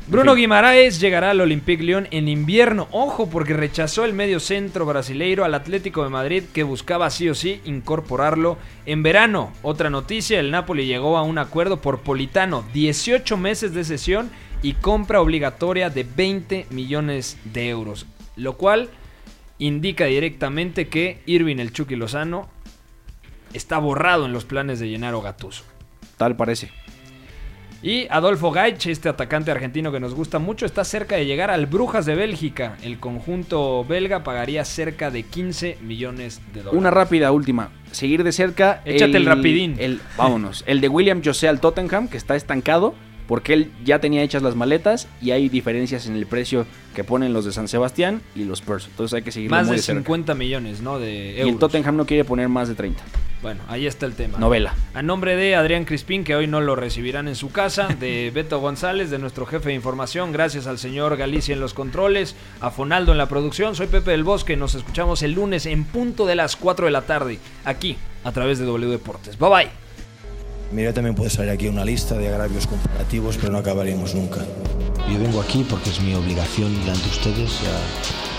[0.09, 0.35] Bruno.
[0.35, 2.87] Guimaraes llegará al Olympique Lyon en invierno.
[2.91, 7.35] Ojo, porque rechazó el medio centro brasileiro al Atlético de Madrid que buscaba sí o
[7.35, 9.51] sí incorporarlo en verano.
[9.63, 14.29] Otra noticia, el Napoli llegó a un acuerdo por Politano, 18 meses de sesión
[14.61, 18.05] y compra obligatoria de 20 millones de euros.
[18.37, 18.89] Lo cual
[19.59, 22.47] indica directamente que Irving el Chucky Lozano
[23.51, 25.65] está borrado en los planes de Gennaro Gattuso.
[26.15, 26.71] Tal parece.
[27.83, 31.67] Y Adolfo Gaich, este atacante argentino que nos gusta mucho, está cerca de llegar al
[31.67, 32.75] Brujas de Bélgica.
[32.83, 36.79] El conjunto belga pagaría cerca de 15 millones de dólares.
[36.79, 37.69] Una rápida última.
[37.91, 38.81] Seguir de cerca.
[38.83, 39.75] Échate el rapidín.
[39.79, 40.63] el- vámonos.
[40.67, 42.95] El de William José al Tottenham, que está estancado.
[43.27, 46.65] Porque él ya tenía hechas las maletas y hay diferencias en el precio
[46.95, 48.87] que ponen los de San Sebastián y los Spurs.
[48.89, 49.99] Entonces hay que seguirlo Más muy de de cerca.
[50.01, 50.97] 50 millones, ¿no?
[50.99, 51.59] De Y el euros.
[51.59, 53.03] Tottenham no quiere poner más de 30.
[53.41, 54.39] Bueno, ahí está el tema.
[54.39, 54.73] Novela.
[54.95, 58.59] A nombre de Adrián Crispín, que hoy no lo recibirán en su casa, de Beto
[58.59, 63.11] González, de nuestro jefe de información, gracias al señor Galicia en los controles, a Fonaldo
[63.11, 66.55] en la producción, soy Pepe del Bosque, nos escuchamos el lunes en punto de las
[66.55, 69.37] 4 de la tarde, aquí, a través de W Deportes.
[69.37, 69.86] Bye bye.
[70.71, 74.41] Mira, también puede salir aquí una lista de agravios comparativos, pero no acabaríamos nunca.
[75.11, 77.61] Yo vengo aquí porque es mi obligación delante de ustedes.
[77.61, 78.36] ya